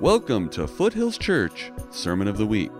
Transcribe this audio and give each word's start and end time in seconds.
Welcome 0.00 0.50
to 0.50 0.68
Foothills 0.68 1.16
Church 1.16 1.72
Sermon 1.90 2.28
of 2.28 2.36
the 2.36 2.44
Week. 2.44 2.70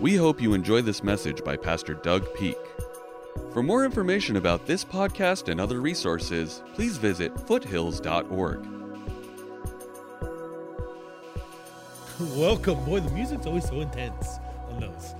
We 0.00 0.16
hope 0.16 0.40
you 0.40 0.54
enjoy 0.54 0.80
this 0.80 1.04
message 1.04 1.44
by 1.44 1.54
Pastor 1.54 1.92
Doug 1.92 2.26
Peak. 2.34 2.56
For 3.52 3.62
more 3.62 3.84
information 3.84 4.36
about 4.36 4.66
this 4.66 4.82
podcast 4.82 5.50
and 5.50 5.60
other 5.60 5.82
resources, 5.82 6.62
please 6.72 6.96
visit 6.96 7.38
foothills.org. 7.46 8.66
Welcome. 12.34 12.84
Boy, 12.86 13.00
the 13.00 13.10
music's 13.10 13.44
always 13.44 13.68
so 13.68 13.82
intense 13.82 14.38
on 14.70 14.80
those. 14.80 15.14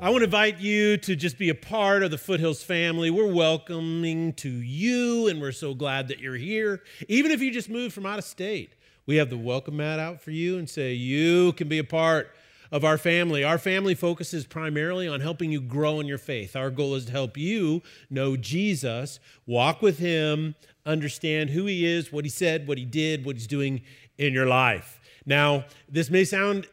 I 0.00 0.10
want 0.10 0.22
to 0.22 0.24
invite 0.24 0.58
you 0.58 0.96
to 0.96 1.14
just 1.14 1.38
be 1.38 1.50
a 1.50 1.54
part 1.54 2.02
of 2.02 2.10
the 2.10 2.18
Foothills 2.18 2.64
family. 2.64 3.10
We're 3.10 3.32
welcoming 3.32 4.32
to 4.34 4.50
you, 4.50 5.28
and 5.28 5.40
we're 5.40 5.52
so 5.52 5.72
glad 5.72 6.08
that 6.08 6.18
you're 6.18 6.34
here. 6.34 6.82
Even 7.06 7.30
if 7.30 7.40
you 7.40 7.52
just 7.52 7.70
moved 7.70 7.94
from 7.94 8.06
out 8.06 8.18
of 8.18 8.24
state, 8.24 8.74
we 9.06 9.16
have 9.16 9.30
the 9.30 9.38
welcome 9.38 9.76
mat 9.76 9.98
out 9.98 10.20
for 10.20 10.30
you 10.30 10.58
and 10.58 10.68
say, 10.68 10.92
You 10.94 11.52
can 11.52 11.68
be 11.68 11.78
a 11.78 11.84
part 11.84 12.34
of 12.72 12.84
our 12.84 12.98
family. 12.98 13.44
Our 13.44 13.58
family 13.58 13.94
focuses 13.94 14.46
primarily 14.46 15.06
on 15.06 15.20
helping 15.20 15.52
you 15.52 15.60
grow 15.60 16.00
in 16.00 16.06
your 16.06 16.18
faith. 16.18 16.56
Our 16.56 16.70
goal 16.70 16.94
is 16.94 17.06
to 17.06 17.12
help 17.12 17.36
you 17.36 17.82
know 18.10 18.36
Jesus, 18.36 19.20
walk 19.46 19.82
with 19.82 19.98
Him, 19.98 20.54
understand 20.86 21.50
who 21.50 21.66
He 21.66 21.84
is, 21.84 22.12
what 22.12 22.24
He 22.24 22.30
said, 22.30 22.66
what 22.66 22.78
He 22.78 22.84
did, 22.84 23.24
what 23.24 23.36
He's 23.36 23.46
doing 23.46 23.82
in 24.18 24.32
your 24.32 24.46
life. 24.46 25.00
Now, 25.26 25.64
this 25.88 26.10
may 26.10 26.24
sound 26.24 26.66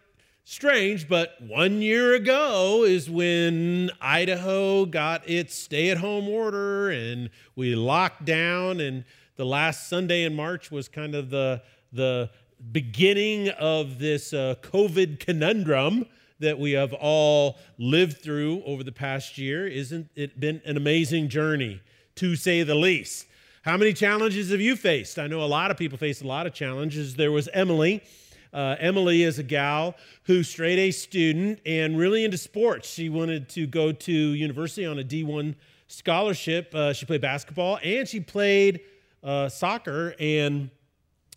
strange, 0.44 1.08
but 1.08 1.36
one 1.40 1.82
year 1.82 2.14
ago 2.16 2.84
is 2.84 3.10
when 3.10 3.92
Idaho 4.02 4.86
got 4.86 5.30
its 5.30 5.56
stay 5.56 5.90
at 5.90 5.98
home 5.98 6.28
order 6.28 6.90
and 6.90 7.30
we 7.56 7.76
locked 7.76 8.26
down. 8.26 8.80
And 8.80 9.06
the 9.36 9.46
last 9.46 9.88
Sunday 9.88 10.24
in 10.24 10.36
March 10.36 10.72
was 10.72 10.88
kind 10.88 11.16
of 11.16 11.30
the, 11.30 11.62
the 11.92 12.30
beginning 12.72 13.50
of 13.50 14.00
this 14.00 14.34
uh, 14.34 14.56
COVID 14.62 15.20
conundrum 15.20 16.06
that 16.40 16.58
we 16.60 16.72
have 16.72 16.94
all 16.94 17.58
lived 17.78 18.22
through 18.22 18.64
over 18.66 18.84
the 18.84 18.92
past 18.92 19.38
year. 19.38 19.68
Isn't 19.68 20.10
it 20.16 20.40
been 20.40 20.62
an 20.66 20.78
amazing 20.78 21.30
journey, 21.30 21.82
to 22.16 22.36
say 22.36 22.64
the 22.64 22.76
least? 22.76 23.28
How 23.64 23.78
many 23.78 23.94
challenges 23.94 24.50
have 24.52 24.60
you 24.60 24.76
faced? 24.76 25.20
I 25.20 25.28
know 25.28 25.44
a 25.44 25.46
lot 25.46 25.70
of 25.70 25.78
people 25.78 25.98
faced 25.98 26.24
a 26.24 26.28
lot 26.28 26.48
of 26.48 26.54
challenges. 26.54 27.16
There 27.16 27.32
was 27.32 27.48
Emily. 27.54 28.04
Uh, 28.52 28.76
Emily 28.80 29.24
is 29.24 29.40
a 29.40 29.44
gal 29.44 29.96
who's 30.24 30.50
straight 30.50 30.80
A 30.80 30.92
student 30.92 31.60
and 31.66 31.98
really 31.98 32.26
into 32.26 32.38
sports. 32.38 32.90
She 32.90 33.08
wanted 33.08 33.48
to 33.50 33.68
go 33.68 33.92
to 33.92 34.12
university 34.12 34.86
on 34.86 35.00
a 35.00 35.04
D1 35.04 35.56
scholarship. 35.88 36.74
Uh, 36.74 36.92
she 36.92 37.06
played 37.06 37.22
basketball 37.22 37.80
and 37.84 38.08
she 38.08 38.20
played 38.20 38.82
uh, 39.24 39.48
soccer. 39.48 40.16
And 40.20 40.70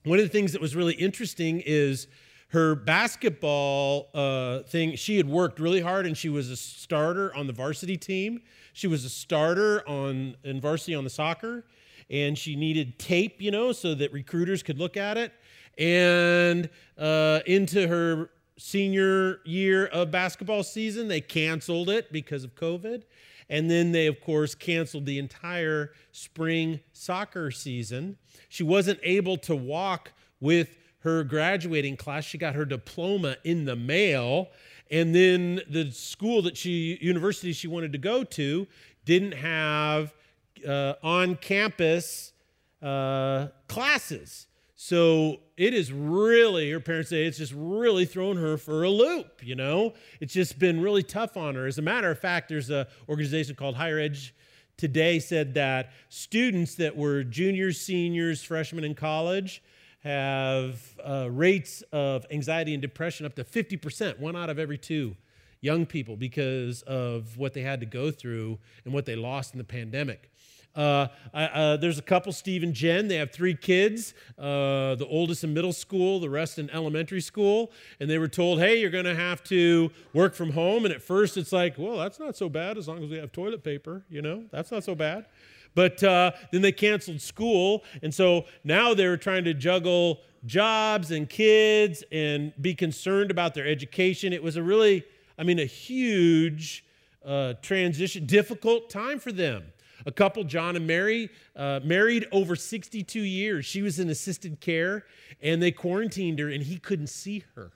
one 0.05 0.19
of 0.19 0.25
the 0.25 0.31
things 0.31 0.53
that 0.53 0.61
was 0.61 0.77
really 0.77 0.95
interesting 0.95 1.63
is 1.65 2.07
her 2.49 2.75
basketball 2.75 4.11
uh, 4.15 4.61
thing. 4.61 4.97
She 4.97 5.17
had 5.17 5.29
worked 5.29 5.59
really 5.59 5.81
hard 5.81 6.07
and 6.07 6.17
she 6.17 6.29
was 6.29 6.51
a 6.51 6.57
starter 6.57 7.35
on 7.35 7.47
the 7.47 7.53
varsity 7.53 7.97
team. 7.97 8.43
She 8.75 8.87
was 8.87 9.05
a 9.05 9.09
starter 9.09 9.87
on 9.89 10.37
in 10.45 10.61
varsity 10.61 10.95
on 10.95 11.05
the 11.05 11.11
soccer, 11.11 11.65
and 12.11 12.37
she 12.37 12.57
needed 12.57 12.99
tape, 12.99 13.41
you 13.41 13.51
know, 13.51 13.73
so 13.73 13.95
that 13.95 14.13
recruiters 14.13 14.63
could 14.63 14.79
look 14.79 14.97
at 14.97 15.17
it. 15.17 15.33
And 15.79 16.69
uh, 16.99 17.41
into 17.47 17.89
her 17.89 18.31
senior 18.59 19.41
year 19.45 19.87
of 19.87 20.11
basketball 20.11 20.63
season, 20.65 21.09
they 21.09 21.21
canceled 21.21 21.89
it 21.89 22.13
because 22.13 22.45
of 22.45 22.55
COVID. 22.55 23.05
And 23.49 23.71
then 23.71 23.93
they, 23.93 24.07
of 24.07 24.21
course, 24.21 24.55
canceled 24.55 25.07
the 25.07 25.19
entire 25.19 25.93
spring 26.13 26.81
soccer 26.93 27.51
season. 27.51 28.17
She 28.49 28.63
wasn't 28.63 29.01
able 29.03 29.37
to 29.39 29.55
walk 29.55 30.13
with 30.41 30.77
her 31.01 31.23
graduating 31.25 31.97
class. 31.97 32.25
She 32.25 32.39
got 32.39 32.55
her 32.55 32.65
diploma 32.65 33.37
in 33.45 33.67
the 33.67 33.77
mail. 33.77 34.49
And 34.91 35.15
then 35.15 35.61
the 35.69 35.91
school 35.91 36.43
that 36.43 36.57
she, 36.57 36.99
university 37.01 37.53
she 37.53 37.69
wanted 37.69 37.93
to 37.93 37.99
go 37.99 38.25
to, 38.25 38.67
didn't 39.05 39.33
have 39.33 40.15
uh, 40.67 40.95
on 41.03 41.37
campus 41.37 42.33
uh, 42.83 43.49
classes. 43.69 44.47
So 44.75 45.41
it 45.57 45.75
is 45.75 45.93
really, 45.93 46.71
her 46.71 46.81
parents 46.81 47.11
say, 47.11 47.25
it's 47.25 47.39
just 47.39 47.53
really 47.55 48.05
thrown 48.05 48.37
her 48.37 48.57
for 48.57 48.83
a 48.83 48.91
loop, 48.91 49.41
you 49.43 49.55
know? 49.55 49.95
It's 50.21 50.35
just 50.35 50.59
been 50.59 50.81
really 50.81 51.03
tough 51.03 51.37
on 51.37 51.55
her. 51.55 51.67
As 51.67 51.79
a 51.79 51.83
matter 51.83 52.11
of 52.11 52.19
fact, 52.19 52.49
there's 52.49 52.71
an 52.71 52.87
organization 53.09 53.55
called 53.55 53.77
Higher 53.77 53.99
Ed 53.99 54.17
Today 54.77 55.21
said 55.21 55.55
that 55.55 55.93
students 56.09 56.75
that 56.77 56.97
were 56.97 57.23
juniors, 57.23 57.81
seniors, 57.81 58.43
freshmen 58.43 58.83
in 58.83 58.97
college 58.97 59.63
have 60.01 60.81
uh, 61.03 61.29
rates 61.31 61.83
of 61.93 62.27
anxiety 62.31 62.75
and 62.75 62.83
depression 62.83 63.25
up 63.25 63.37
to 63.37 63.45
50%, 63.45 64.19
one 64.19 64.35
out 64.35 64.51
of 64.51 64.59
every 64.59 64.77
two 64.77 65.17
young 65.61 65.87
people, 65.87 66.17
because 66.17 66.83
of 66.83 67.39
what 67.39 67.55
they 67.55 67.63
had 67.63 67.79
to 67.81 67.87
go 67.87 68.11
through 68.11 68.59
and 68.85 68.93
what 68.93 69.07
they 69.07 69.15
lost 69.15 69.55
in 69.55 69.59
the 69.59 69.65
pandemic. 69.65 70.31
Uh, 70.77 71.09
uh, 71.33 71.77
there's 71.77 71.99
a 71.99 72.03
couple, 72.03 72.33
Steve 72.33 72.63
and 72.63 72.75
Jen. 72.75 73.09
They 73.09 73.17
have 73.17 73.31
three 73.31 73.55
kids, 73.55 74.15
uh, 74.39 74.95
the 74.97 75.07
oldest 75.09 75.45
in 75.45 75.55
middle 75.55 75.73
school, 75.73 76.21
the 76.21 76.31
rest 76.31 76.59
in 76.59 76.69
elementary 76.71 77.21
school. 77.21 77.71
And 78.01 78.11
they 78.11 78.19
were 78.19 78.29
told, 78.29 78.59
hey, 78.59 78.81
you're 78.81 78.91
going 78.91 79.05
to 79.05 79.15
have 79.15 79.43
to 79.45 79.91
work 80.13 80.35
from 80.35 80.53
home. 80.53 80.85
And 80.85 80.93
at 80.93 81.03
first, 81.03 81.37
it's 81.37 81.53
like, 81.53 81.79
well, 81.79 81.97
that's 81.99 82.19
not 82.19 82.37
so 82.37 82.49
bad 82.49 82.77
as 82.77 82.89
long 82.89 83.03
as 83.03 83.11
we 83.11 83.19
have 83.19 83.33
toilet 83.33 83.63
paper, 83.63 84.03
you 84.09 84.23
know, 84.23 84.45
that's 84.51 84.71
not 84.71 84.85
so 84.85 84.95
bad. 84.95 85.27
But 85.75 86.03
uh, 86.05 86.33
then 86.53 86.63
they 86.63 86.73
canceled 86.73 87.21
school. 87.21 87.85
And 88.03 88.15
so 88.15 88.47
now 88.63 88.95
they're 88.95 89.17
trying 89.17 89.45
to 89.45 89.55
juggle 89.55 90.21
jobs 90.47 91.11
and 91.11 91.29
kids 91.29 92.05
and 92.13 92.53
be 92.61 92.75
concerned 92.75 93.31
about 93.31 93.55
their 93.55 93.67
education. 93.67 94.33
It 94.33 94.43
was 94.43 94.57
a 94.57 94.63
really, 94.63 95.05
I 95.39 95.43
mean, 95.43 95.59
a 95.59 95.65
huge 95.65 96.85
uh, 97.25 97.55
transition, 97.63 98.27
difficult 98.27 98.91
time 98.91 99.19
for 99.19 99.33
them. 99.33 99.65
A 100.07 100.13
couple, 100.13 100.45
John 100.45 100.77
and 100.77 100.87
Mary, 100.87 101.31
uh, 101.57 101.81
married 101.83 102.27
over 102.31 102.57
62 102.57 103.21
years. 103.21 103.65
She 103.65 103.83
was 103.83 103.99
in 103.99 104.11
assisted 104.11 104.61
care, 104.61 105.05
and 105.41 105.63
they 105.63 105.71
quarantined 105.71 106.39
her, 106.39 106.49
and 106.49 106.63
he 106.63 106.79
couldn't 106.79 107.09
see 107.09 107.45
her. 107.55 107.73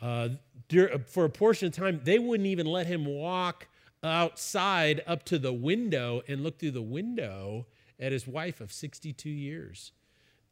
Uh, 0.00 0.28
for 1.06 1.24
a 1.24 1.30
portion 1.30 1.68
of 1.68 1.74
time, 1.74 2.00
they 2.04 2.18
wouldn't 2.18 2.46
even 2.46 2.66
let 2.66 2.86
him 2.86 3.06
walk 3.06 3.68
outside 4.02 5.02
up 5.06 5.24
to 5.24 5.38
the 5.38 5.52
window 5.52 6.22
and 6.28 6.42
look 6.42 6.58
through 6.58 6.72
the 6.72 6.82
window 6.82 7.66
at 7.98 8.12
his 8.12 8.26
wife 8.26 8.60
of 8.60 8.72
62 8.72 9.28
years. 9.28 9.92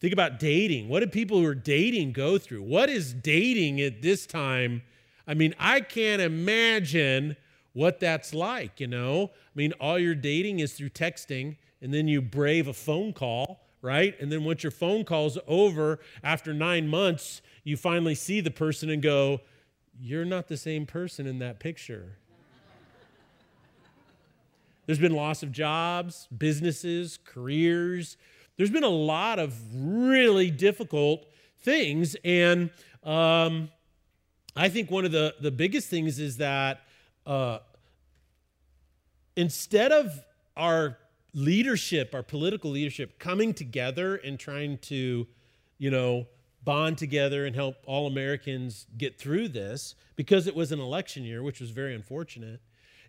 Think 0.00 0.12
about 0.12 0.38
dating. 0.38 0.88
What 0.88 1.00
do 1.00 1.06
people 1.06 1.38
who 1.38 1.47
are 1.47 1.54
dating 1.54 2.12
go 2.12 2.38
through? 2.38 2.62
What 2.62 2.91
is 2.91 3.12
dating 3.12 3.80
at 3.80 4.03
this 4.03 4.26
time? 4.26 4.82
I 5.26 5.34
mean, 5.34 5.54
I 5.58 5.80
can't 5.80 6.20
imagine 6.20 7.36
what 7.74 8.00
that's 8.00 8.32
like, 8.32 8.80
you 8.80 8.86
know? 8.86 9.30
I 9.34 9.52
mean, 9.54 9.72
all 9.74 9.98
your 9.98 10.14
dating 10.14 10.60
is 10.60 10.72
through 10.72 10.90
texting, 10.90 11.56
and 11.82 11.92
then 11.92 12.08
you 12.08 12.22
brave 12.22 12.66
a 12.66 12.72
phone 12.72 13.12
call, 13.12 13.66
right? 13.82 14.18
And 14.20 14.32
then 14.32 14.44
once 14.44 14.62
your 14.62 14.72
phone 14.72 15.04
call's 15.04 15.36
over, 15.46 15.98
after 16.22 16.54
nine 16.54 16.88
months, 16.88 17.42
you 17.64 17.76
finally 17.76 18.14
see 18.14 18.40
the 18.40 18.50
person 18.50 18.88
and 18.88 19.02
go, 19.02 19.40
You're 20.00 20.24
not 20.24 20.48
the 20.48 20.56
same 20.56 20.86
person 20.86 21.26
in 21.26 21.40
that 21.40 21.60
picture. 21.60 22.16
There's 24.86 24.98
been 24.98 25.14
loss 25.14 25.42
of 25.42 25.50
jobs, 25.50 26.28
businesses, 26.36 27.18
careers. 27.24 28.16
There's 28.56 28.70
been 28.70 28.84
a 28.84 28.88
lot 28.88 29.38
of 29.38 29.54
really 29.74 30.50
difficult 30.50 31.26
things. 31.60 32.16
And 32.24 32.70
um, 33.02 33.70
I 34.54 34.68
think 34.68 34.91
one 34.91 35.04
of 35.04 35.12
the, 35.12 35.34
the 35.41 35.50
biggest 35.50 35.88
things 35.88 36.18
is 36.18 36.36
that 36.36 36.84
uh, 37.26 37.58
instead 39.36 39.92
of 39.92 40.24
our 40.56 40.98
leadership, 41.32 42.14
our 42.14 42.22
political 42.22 42.70
leadership, 42.70 43.18
coming 43.18 43.52
together 43.52 44.16
and 44.16 44.38
trying 44.38 44.78
to, 44.78 45.26
you 45.78 45.90
know, 45.90 46.26
bond 46.62 46.97
together 46.97 47.44
and 47.44 47.54
help 47.54 47.76
all 47.86 48.06
Americans 48.06 48.86
get 48.97 49.18
through 49.18 49.48
this, 49.48 49.94
because 50.16 50.47
it 50.47 50.54
was 50.54 50.72
an 50.72 50.80
election 50.80 51.24
year, 51.24 51.42
which 51.42 51.60
was 51.60 51.71
very 51.71 51.94
unfortunate, 51.94 52.60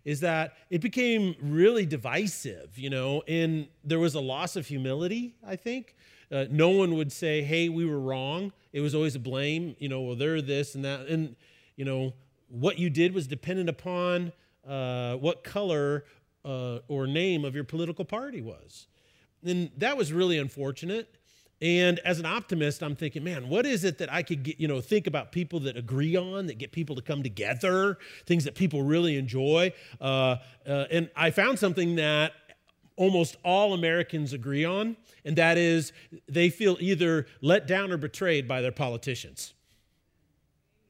is 0.04 0.20
that 0.20 0.54
it 0.70 0.80
became 0.80 1.34
really 1.40 1.86
divisive, 1.86 2.76
you 2.76 2.90
know, 2.90 3.22
and 3.26 3.66
there 3.82 3.98
was 3.98 4.14
a 4.14 4.20
loss 4.20 4.56
of 4.56 4.66
humility, 4.66 5.34
I 5.46 5.56
think. 5.56 5.96
Uh, 6.30 6.44
no 6.50 6.70
one 6.70 6.96
would 6.96 7.12
say, 7.12 7.42
hey, 7.42 7.68
we 7.68 7.86
were 7.86 8.00
wrong. 8.00 8.52
It 8.72 8.80
was 8.80 8.94
always 8.94 9.14
a 9.14 9.20
blame, 9.20 9.76
you 9.78 9.88
know, 9.88 10.00
well, 10.02 10.16
they're 10.16 10.42
this 10.42 10.74
and 10.74 10.84
that. 10.84 11.06
And, 11.06 11.36
you 11.76 11.84
know, 11.84 12.12
what 12.48 12.78
you 12.78 12.90
did 12.90 13.14
was 13.14 13.26
dependent 13.26 13.68
upon 13.68 14.32
uh, 14.66 15.14
what 15.16 15.44
color 15.44 16.04
uh, 16.44 16.78
or 16.88 17.06
name 17.06 17.44
of 17.44 17.54
your 17.54 17.64
political 17.64 18.04
party 18.04 18.40
was. 18.40 18.86
And 19.44 19.70
that 19.76 19.96
was 19.96 20.12
really 20.12 20.38
unfortunate. 20.38 21.16
And 21.60 21.98
as 22.00 22.18
an 22.18 22.26
optimist, 22.26 22.82
I'm 22.82 22.94
thinking, 22.96 23.24
man, 23.24 23.48
what 23.48 23.64
is 23.64 23.84
it 23.84 23.98
that 23.98 24.12
I 24.12 24.22
could 24.22 24.42
get, 24.42 24.60
you 24.60 24.68
know, 24.68 24.80
think 24.80 25.06
about 25.06 25.32
people 25.32 25.60
that 25.60 25.76
agree 25.76 26.14
on, 26.14 26.46
that 26.46 26.58
get 26.58 26.70
people 26.70 26.94
to 26.96 27.02
come 27.02 27.22
together, 27.22 27.98
things 28.26 28.44
that 28.44 28.54
people 28.54 28.82
really 28.82 29.16
enjoy. 29.16 29.72
Uh, 30.00 30.36
uh, 30.66 30.84
and 30.90 31.10
I 31.16 31.30
found 31.30 31.58
something 31.58 31.96
that 31.96 32.32
almost 32.96 33.36
all 33.42 33.72
Americans 33.72 34.32
agree 34.32 34.64
on, 34.64 34.96
and 35.24 35.36
that 35.36 35.56
is 35.56 35.92
they 36.28 36.50
feel 36.50 36.76
either 36.80 37.26
let 37.40 37.66
down 37.66 37.90
or 37.90 37.96
betrayed 37.96 38.46
by 38.46 38.60
their 38.60 38.72
politicians. 38.72 39.54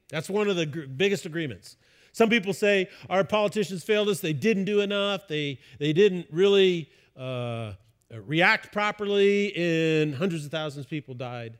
That's 0.09 0.29
one 0.29 0.49
of 0.49 0.55
the 0.55 0.65
gr- 0.65 0.81
biggest 0.85 1.25
agreements. 1.25 1.77
Some 2.13 2.29
people 2.29 2.53
say 2.53 2.89
our 3.09 3.23
politicians 3.23 3.83
failed 3.83 4.09
us. 4.09 4.19
They 4.19 4.33
didn't 4.33 4.65
do 4.65 4.81
enough. 4.81 5.27
They, 5.27 5.59
they 5.79 5.93
didn't 5.93 6.27
really 6.31 6.89
uh, 7.15 7.73
react 8.11 8.71
properly, 8.71 9.55
and 9.55 10.15
hundreds 10.15 10.45
of 10.45 10.51
thousands 10.51 10.85
of 10.85 10.89
people 10.89 11.13
died 11.13 11.57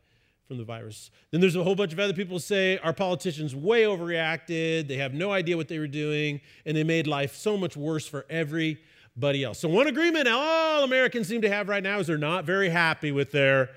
from 0.47 0.57
the 0.57 0.63
virus. 0.63 1.11
Then 1.31 1.41
there's 1.41 1.55
a 1.55 1.63
whole 1.63 1.75
bunch 1.75 1.91
of 1.94 1.99
other 1.99 2.13
people 2.13 2.39
say 2.39 2.77
our 2.79 2.94
politicians 2.94 3.53
way 3.53 3.83
overreacted. 3.83 4.88
They 4.88 4.97
have 4.97 5.13
no 5.13 5.31
idea 5.31 5.57
what 5.57 5.67
they 5.67 5.77
were 5.77 5.88
doing, 5.88 6.41
and 6.65 6.75
they 6.75 6.83
made 6.83 7.05
life 7.05 7.35
so 7.35 7.57
much 7.57 7.75
worse 7.75 8.07
for 8.07 8.25
everybody 8.29 9.44
else. 9.44 9.59
So, 9.59 9.67
one 9.67 9.88
agreement 9.88 10.27
all 10.27 10.83
Americans 10.83 11.27
seem 11.27 11.41
to 11.41 11.49
have 11.49 11.67
right 11.67 11.83
now 11.83 11.99
is 11.99 12.07
they're 12.07 12.17
not 12.17 12.45
very 12.45 12.69
happy 12.69 13.11
with 13.11 13.31
their 13.31 13.69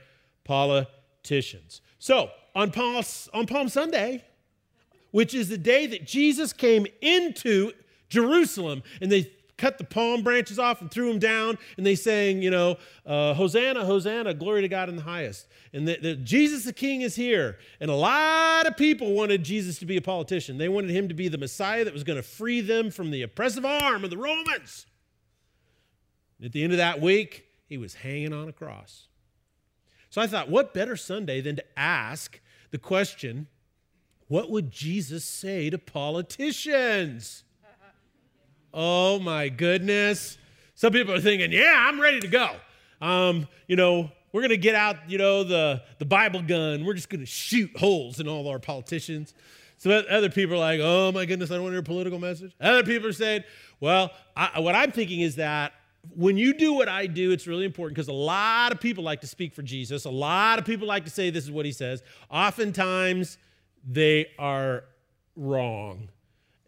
politicians. 0.44 1.80
So, 1.98 2.30
on 2.54 2.70
Palm, 2.70 3.04
on 3.34 3.46
Palm 3.46 3.68
Sunday, 3.68 4.24
which 5.10 5.34
is 5.34 5.48
the 5.48 5.58
day 5.58 5.86
that 5.86 6.06
Jesus 6.06 6.52
came 6.52 6.86
into 7.00 7.72
Jerusalem, 8.08 8.82
and 9.00 9.10
they 9.10 9.32
cut 9.60 9.76
the 9.76 9.84
palm 9.84 10.22
branches 10.22 10.58
off 10.58 10.80
and 10.80 10.90
threw 10.90 11.08
them 11.08 11.18
down, 11.18 11.58
and 11.76 11.84
they 11.84 11.94
sang, 11.94 12.42
you 12.42 12.50
know, 12.50 12.76
uh, 13.04 13.34
Hosanna, 13.34 13.84
Hosanna, 13.84 14.32
glory 14.32 14.62
to 14.62 14.68
God 14.68 14.88
in 14.88 14.96
the 14.96 15.02
highest. 15.02 15.46
And 15.72 15.86
the, 15.86 16.16
Jesus 16.16 16.64
the 16.64 16.72
King 16.72 17.02
is 17.02 17.14
here. 17.14 17.58
And 17.78 17.90
a 17.90 17.94
lot 17.94 18.66
of 18.66 18.76
people 18.76 19.12
wanted 19.12 19.44
Jesus 19.44 19.78
to 19.78 19.86
be 19.86 19.98
a 19.98 20.02
politician. 20.02 20.58
They 20.58 20.68
wanted 20.68 20.90
him 20.90 21.08
to 21.08 21.14
be 21.14 21.28
the 21.28 21.38
Messiah 21.38 21.84
that 21.84 21.92
was 21.92 22.04
going 22.04 22.16
to 22.16 22.22
free 22.22 22.62
them 22.62 22.90
from 22.90 23.10
the 23.10 23.22
oppressive 23.22 23.64
arm 23.64 24.02
of 24.02 24.10
the 24.10 24.16
Romans. 24.16 24.86
At 26.42 26.52
the 26.52 26.64
end 26.64 26.72
of 26.72 26.78
that 26.78 27.00
week, 27.00 27.44
he 27.66 27.76
was 27.76 27.94
hanging 27.94 28.32
on 28.32 28.48
a 28.48 28.52
cross. 28.52 29.08
So 30.08 30.20
I 30.20 30.26
thought, 30.26 30.48
what 30.48 30.74
better 30.74 30.96
Sunday 30.96 31.40
than 31.40 31.56
to 31.56 31.64
ask 31.78 32.40
the 32.70 32.78
question, 32.78 33.46
what 34.30 34.48
would 34.48 34.70
Jesus 34.70 35.24
say 35.24 35.70
to 35.70 35.76
politicians? 35.76 37.42
Oh 38.72 39.18
my 39.18 39.48
goodness. 39.48 40.38
Some 40.76 40.92
people 40.92 41.12
are 41.12 41.20
thinking, 41.20 41.50
yeah, 41.50 41.74
I'm 41.76 42.00
ready 42.00 42.20
to 42.20 42.28
go. 42.28 42.50
Um, 43.00 43.48
you 43.66 43.74
know, 43.74 44.12
we're 44.32 44.42
going 44.42 44.50
to 44.50 44.56
get 44.56 44.76
out, 44.76 45.10
you 45.10 45.18
know, 45.18 45.42
the, 45.42 45.82
the 45.98 46.04
Bible 46.04 46.42
gun. 46.42 46.84
We're 46.84 46.94
just 46.94 47.08
going 47.08 47.18
to 47.18 47.26
shoot 47.26 47.76
holes 47.76 48.20
in 48.20 48.28
all 48.28 48.46
our 48.46 48.60
politicians. 48.60 49.34
So 49.78 49.90
other 49.90 50.30
people 50.30 50.54
are 50.54 50.58
like, 50.58 50.78
oh 50.80 51.10
my 51.10 51.24
goodness, 51.24 51.50
I 51.50 51.54
don't 51.54 51.64
want 51.64 51.72
to 51.72 51.74
hear 51.74 51.80
a 51.80 51.82
political 51.82 52.20
message. 52.20 52.52
Other 52.60 52.84
people 52.84 53.08
are 53.08 53.12
saying, 53.12 53.42
well, 53.80 54.12
I, 54.36 54.60
what 54.60 54.76
I'm 54.76 54.92
thinking 54.92 55.22
is 55.22 55.34
that 55.36 55.72
when 56.14 56.36
you 56.36 56.54
do 56.54 56.72
what 56.72 56.88
I 56.88 57.08
do, 57.08 57.32
it's 57.32 57.48
really 57.48 57.64
important 57.64 57.96
because 57.96 58.06
a 58.06 58.12
lot 58.12 58.70
of 58.70 58.80
people 58.80 59.02
like 59.02 59.22
to 59.22 59.26
speak 59.26 59.54
for 59.54 59.62
Jesus. 59.62 60.04
A 60.04 60.10
lot 60.10 60.60
of 60.60 60.64
people 60.64 60.86
like 60.86 61.04
to 61.06 61.10
say 61.10 61.30
this 61.30 61.42
is 61.42 61.50
what 61.50 61.66
he 61.66 61.72
says. 61.72 62.04
Oftentimes, 62.30 63.36
they 63.86 64.28
are 64.38 64.84
wrong. 65.36 66.08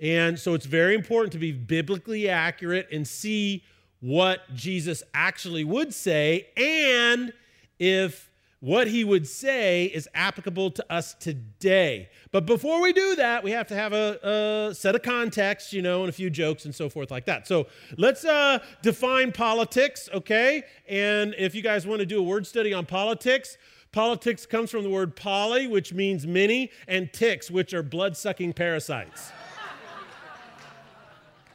And 0.00 0.38
so 0.38 0.54
it's 0.54 0.66
very 0.66 0.94
important 0.94 1.32
to 1.32 1.38
be 1.38 1.52
biblically 1.52 2.28
accurate 2.28 2.88
and 2.90 3.06
see 3.06 3.62
what 4.00 4.40
Jesus 4.54 5.02
actually 5.14 5.62
would 5.62 5.94
say 5.94 6.48
and 6.56 7.32
if 7.78 8.28
what 8.62 8.86
he 8.86 9.02
would 9.02 9.26
say 9.26 9.86
is 9.86 10.08
applicable 10.14 10.70
to 10.70 10.92
us 10.92 11.14
today. 11.14 12.08
But 12.30 12.46
before 12.46 12.80
we 12.80 12.92
do 12.92 13.16
that, 13.16 13.42
we 13.42 13.50
have 13.50 13.66
to 13.68 13.74
have 13.74 13.92
a, 13.92 14.68
a 14.70 14.74
set 14.74 14.94
of 14.94 15.02
context, 15.02 15.72
you 15.72 15.82
know, 15.82 16.02
and 16.02 16.08
a 16.08 16.12
few 16.12 16.30
jokes 16.30 16.64
and 16.64 16.72
so 16.72 16.88
forth 16.88 17.10
like 17.10 17.24
that. 17.26 17.48
So 17.48 17.66
let's 17.96 18.24
uh, 18.24 18.60
define 18.80 19.32
politics, 19.32 20.08
okay? 20.14 20.62
And 20.88 21.34
if 21.38 21.56
you 21.56 21.62
guys 21.62 21.88
want 21.88 22.00
to 22.00 22.06
do 22.06 22.20
a 22.20 22.22
word 22.22 22.46
study 22.46 22.72
on 22.72 22.86
politics, 22.86 23.58
politics 23.92 24.46
comes 24.46 24.70
from 24.70 24.82
the 24.82 24.90
word 24.90 25.14
poly, 25.16 25.66
which 25.66 25.92
means 25.92 26.26
many, 26.26 26.70
and 26.88 27.12
ticks, 27.12 27.50
which 27.50 27.74
are 27.74 27.82
blood 27.82 28.16
sucking 28.16 28.54
parasites. 28.54 29.30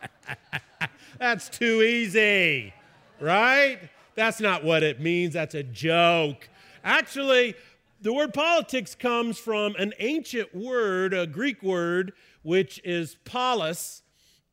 That's 1.20 1.50
too 1.50 1.82
easy, 1.82 2.74
right? 3.20 3.80
That's 4.16 4.40
not 4.40 4.64
what 4.64 4.84
it 4.84 5.00
means. 5.00 5.34
That's 5.34 5.56
a 5.56 5.64
joke. 5.64 6.50
Actually, 6.84 7.56
the 8.02 8.14
word 8.14 8.34
politics 8.34 8.94
comes 8.94 9.40
from 9.40 9.76
an 9.76 9.94
ancient 10.00 10.54
word, 10.54 11.14
a 11.14 11.26
Greek 11.26 11.64
word, 11.64 12.14
which 12.44 12.80
is 12.84 13.18
polis. 13.26 14.04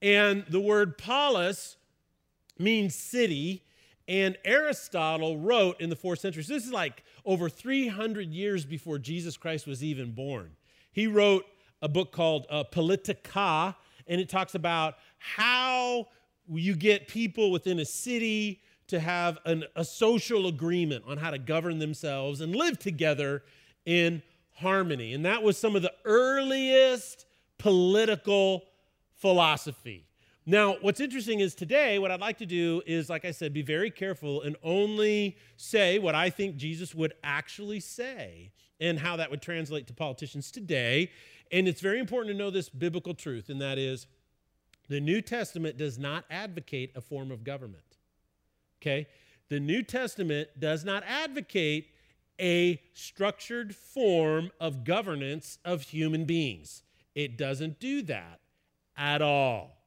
And 0.01 0.45
the 0.49 0.61
word 0.61 0.97
polis 0.97 1.77
means 2.59 2.95
city. 2.95 3.65
And 4.09 4.37
Aristotle 4.45 5.39
wrote 5.39 5.81
in 5.81 5.91
the 5.91 5.97
fourth 5.97 6.21
century, 6.21 6.43
so 6.43 6.55
this 6.55 6.67
is 6.67 6.73
like 6.73 7.05
over 7.25 7.49
300 7.49 8.31
years 8.31 8.65
before 8.65 8.99
Jesus 8.99 9.37
Christ 9.37 9.67
was 9.67 9.83
even 9.83 10.13
born. 10.13 10.51
He 10.93 11.07
wrote 11.07 11.45
a 11.83 11.89
book 11.89 12.13
called 12.13 12.47
uh, 12.51 12.65
Politica, 12.65 13.75
and 14.07 14.21
it 14.21 14.29
talks 14.29 14.55
about 14.55 14.97
how 15.19 16.09
you 16.49 16.77
get 16.77 17.09
people 17.09 17.51
within 17.51 17.79
a 17.79 17.85
city 17.85 18.61
to 18.89 19.01
have 19.01 19.39
an, 19.45 19.65
a 19.77 19.85
social 19.85 20.47
agreement 20.47 21.05
on 21.07 21.17
how 21.17 21.31
to 21.31 21.39
govern 21.39 21.79
themselves 21.79 22.41
and 22.41 22.55
live 22.55 22.79
together 22.79 23.43
in 23.87 24.23
harmony. 24.53 25.15
And 25.15 25.25
that 25.25 25.43
was 25.43 25.57
some 25.57 25.75
of 25.75 25.83
the 25.83 25.93
earliest 26.05 27.27
political 27.59 28.65
philosophy. 29.15 30.07
Now, 30.47 30.77
what's 30.83 31.01
interesting 31.01 31.41
is 31.41 31.55
today, 31.55 31.99
what 31.99 32.11
I'd 32.11 32.21
like 32.21 32.37
to 32.39 32.47
do 32.47 32.83
is, 32.87 33.09
like 33.09 33.25
I 33.25 33.31
said, 33.31 33.55
be 33.55 33.63
very 33.63 33.91
careful 33.91 34.43
and 34.43 34.57
only 34.63 35.39
say 35.57 35.99
what 35.99 36.15
I 36.15 36.29
think 36.29 36.57
Jesus 36.57 36.95
would 36.95 37.15
actually 37.23 37.81
say 37.81 38.53
and 38.79 38.99
how 38.99 39.17
that 39.17 39.31
would 39.31 39.41
translate 39.41 39.87
to 39.87 39.95
politicians 39.95 40.51
today. 40.51 41.11
And 41.51 41.67
it's 41.67 41.81
very 41.81 41.99
important 41.99 42.35
to 42.35 42.39
know 42.39 42.51
this 42.51 42.69
biblical 42.69 43.15
truth, 43.15 43.49
and 43.49 43.61
that 43.63 43.79
is 43.79 44.07
the 44.89 45.01
New 45.01 45.23
Testament 45.23 45.79
does 45.79 45.99
not 45.99 46.25
advocate 46.31 46.93
a 46.95 47.01
form 47.01 47.31
of 47.31 47.43
government. 47.43 47.97
Okay? 48.83 49.07
The 49.49 49.61
New 49.61 49.83
Testament 49.83 50.49
does 50.59 50.85
not 50.85 51.05
advocate 51.07 51.89
a 52.39 52.83
structured 52.93 53.75
form 53.75 54.51
of 54.61 54.85
governance 54.85 55.59
of 55.65 55.83
human 55.83 56.27
beings. 56.27 56.83
It 57.15 57.39
doesn't 57.39 57.81
do 57.81 58.03
that 58.03 58.41
at 58.97 59.23
all. 59.23 59.84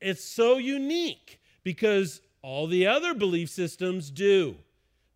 It's 0.00 0.24
so 0.24 0.58
unique 0.58 1.40
because 1.62 2.20
all 2.42 2.66
the 2.66 2.86
other 2.86 3.14
belief 3.14 3.50
systems 3.50 4.10
do. 4.10 4.56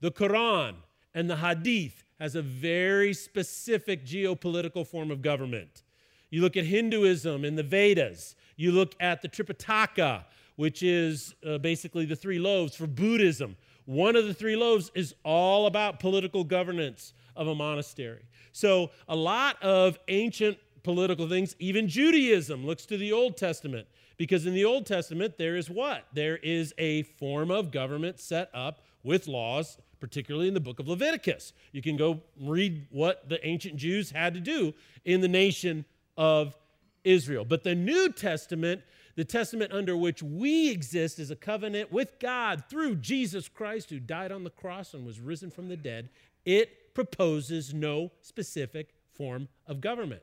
The 0.01 0.11
Quran 0.11 0.75
and 1.15 1.31
the 1.31 1.37
Hadith 1.37 2.05
has 2.21 2.35
a 2.35 2.43
very 2.43 3.15
specific 3.15 4.05
geopolitical 4.05 4.87
form 4.87 5.11
of 5.11 5.23
government. 5.23 5.83
You 6.31 6.43
look 6.43 6.57
at 6.57 6.65
Hinduism 6.65 7.45
and 7.45 7.57
the 7.57 7.63
Vedas, 7.63 8.35
you 8.57 8.73
look 8.73 8.95
at 9.01 9.23
the 9.23 9.29
Tripitaka, 9.29 10.25
which 10.57 10.83
is 10.83 11.35
uh, 11.47 11.59
basically 11.59 12.05
the 12.05 12.17
three 12.17 12.39
loaves 12.39 12.77
for 12.77 12.87
Buddhism. 12.87 13.57
One 13.87 14.17
of 14.17 14.27
the 14.27 14.35
three 14.35 14.57
loaves 14.57 14.91
is 14.95 15.15
all 15.25 15.67
about 15.67 16.01
political 16.01 16.45
governance 16.45 17.13
of 17.37 17.49
a 17.49 17.55
monastery. 17.55 18.23
So, 18.53 18.91
a 19.09 19.17
lot 19.17 19.61
of 19.63 19.99
ancient 20.09 20.59
political 20.83 21.29
things, 21.29 21.57
even 21.59 21.89
Judaism, 21.89 22.65
looks 22.65 22.87
to 22.87 22.97
the 22.97 23.13
Old 23.13 23.37
Testament 23.37 23.89
because 24.17 24.47
in 24.47 24.55
the 24.55 24.65
Old 24.65 24.87
Testament, 24.87 25.39
there 25.39 25.57
is 25.57 25.69
what? 25.69 26.07
There 26.13 26.37
is 26.37 26.75
a 26.79 27.03
form 27.03 27.51
of 27.51 27.71
government 27.71 28.21
set 28.21 28.51
up 28.55 28.81
with 29.03 29.27
laws, 29.29 29.79
particularly 30.01 30.49
in 30.49 30.55
the 30.55 30.61
book 30.61 30.79
of 30.79 30.89
Leviticus. 30.89 31.53
You 31.73 31.83
can 31.83 31.97
go 31.97 32.23
read 32.41 32.87
what 32.91 33.29
the 33.29 33.45
ancient 33.47 33.77
Jews 33.77 34.11
had 34.11 34.35
to 34.35 34.41
do 34.41 34.75
in 35.05 35.21
the 35.21 35.29
nation 35.29 35.85
of 36.17 36.57
Israel. 37.05 37.45
But 37.45 37.65
the 37.65 37.75
New 37.75 38.11
Testament, 38.11 38.83
the 39.17 39.25
testament 39.25 39.73
under 39.73 39.97
which 39.97 40.23
we 40.23 40.71
exist, 40.71 41.19
is 41.19 41.31
a 41.31 41.37
covenant 41.37 41.93
with 41.93 42.19
God 42.19 42.65
through 42.69 42.97
Jesus 42.97 43.49
Christ, 43.49 43.91
who 43.91 44.01
died 44.01 44.33
on 44.33 44.45
the 44.45 44.51
cross 44.51 44.95
and 44.95 45.07
was 45.07 45.21
risen 45.21 45.51
from 45.51 45.69
the 45.69 45.77
dead. 45.77 46.09
It 46.45 46.95
proposes 46.95 47.75
no 47.75 48.13
specific 48.23 48.95
form 49.13 49.49
of 49.67 49.81
government. 49.81 50.23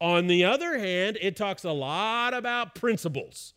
On 0.00 0.26
the 0.26 0.44
other 0.44 0.78
hand, 0.78 1.18
it 1.20 1.36
talks 1.36 1.64
a 1.64 1.72
lot 1.72 2.34
about 2.34 2.74
principles. 2.74 3.54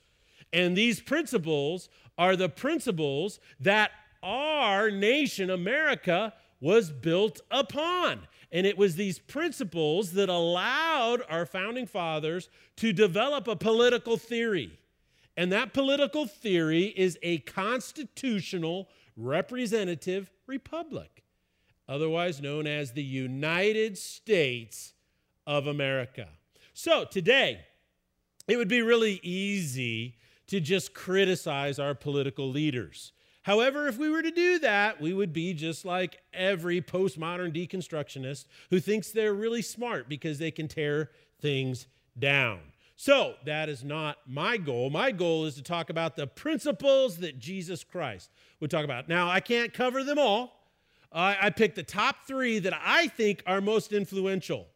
And 0.54 0.78
these 0.78 1.02
principles 1.02 1.90
are 2.18 2.36
the 2.36 2.50
principles 2.50 3.40
that 3.60 3.92
our 4.24 4.90
nation, 4.90 5.50
America, 5.50 6.34
was 6.60 6.92
built 6.92 7.42
upon. 7.52 8.28
And 8.52 8.66
it 8.66 8.78
was 8.78 8.96
these 8.96 9.20
principles 9.20 10.14
that 10.14 10.30
allowed 10.30 11.22
our 11.30 11.46
founding 11.46 11.86
fathers 11.86 12.50
to 12.78 12.94
develop 12.94 13.48
a 13.48 13.56
political 13.56 14.18
theory. 14.18 14.80
And 15.36 15.52
that 15.52 15.74
political 15.74 16.26
theory 16.26 16.86
is 16.86 17.20
a 17.22 17.40
constitutional 17.40 18.90
representative 19.16 20.32
republic, 20.48 21.24
otherwise 21.88 22.42
known 22.42 22.66
as 22.66 22.94
the 22.94 23.04
United 23.04 23.98
States 23.98 24.94
of 25.48 25.66
America. 25.66 26.28
So 26.76 27.06
today, 27.06 27.62
it 28.48 28.58
would 28.58 28.68
be 28.68 28.84
really 28.84 29.20
easy 29.24 30.18
to 30.46 30.60
just 30.60 30.94
criticize 30.94 31.80
our 31.80 31.96
political 31.96 32.48
leaders 32.48 33.14
However, 33.48 33.88
if 33.88 33.98
we 33.98 34.10
were 34.10 34.22
to 34.22 34.30
do 34.30 34.60
that, 34.60 35.00
we 35.00 35.14
would 35.14 35.32
be 35.32 35.54
just 35.54 35.86
like 35.86 36.20
every 36.34 36.82
postmodern 36.82 37.56
deconstructionist 37.56 38.44
who 38.72 38.82
thinks 38.82 39.12
they're 39.12 39.34
really 39.34 39.62
smart 39.62 40.10
because 40.10 40.38
they 40.38 40.52
can 40.52 40.68
tear 40.68 41.12
things 41.40 41.88
down. 42.20 42.60
So, 42.98 43.36
that 43.46 43.70
is 43.70 43.86
not 43.86 44.18
my 44.28 44.58
goal. 44.58 44.90
My 44.90 45.12
goal 45.12 45.46
is 45.46 45.56
to 45.56 45.64
talk 45.64 45.90
about 45.90 46.18
the 46.18 46.28
principles 46.28 47.20
that 47.20 47.40
Jesus 47.40 47.86
Christ 47.86 48.32
would 48.60 48.70
talk 48.70 48.84
about. 48.84 49.08
Now, 49.08 49.30
I 49.30 49.40
can't 49.40 49.74
cover 49.74 50.04
them 50.04 50.20
all. 50.20 50.52
I, 51.10 51.50
picked 51.50 51.78
the 51.78 51.84
top 51.84 52.28
three 52.28 52.60
that 52.60 52.78
I 52.84 53.08
think 53.08 53.44
are 53.48 53.62
most 53.62 53.94
influential. 53.94 54.68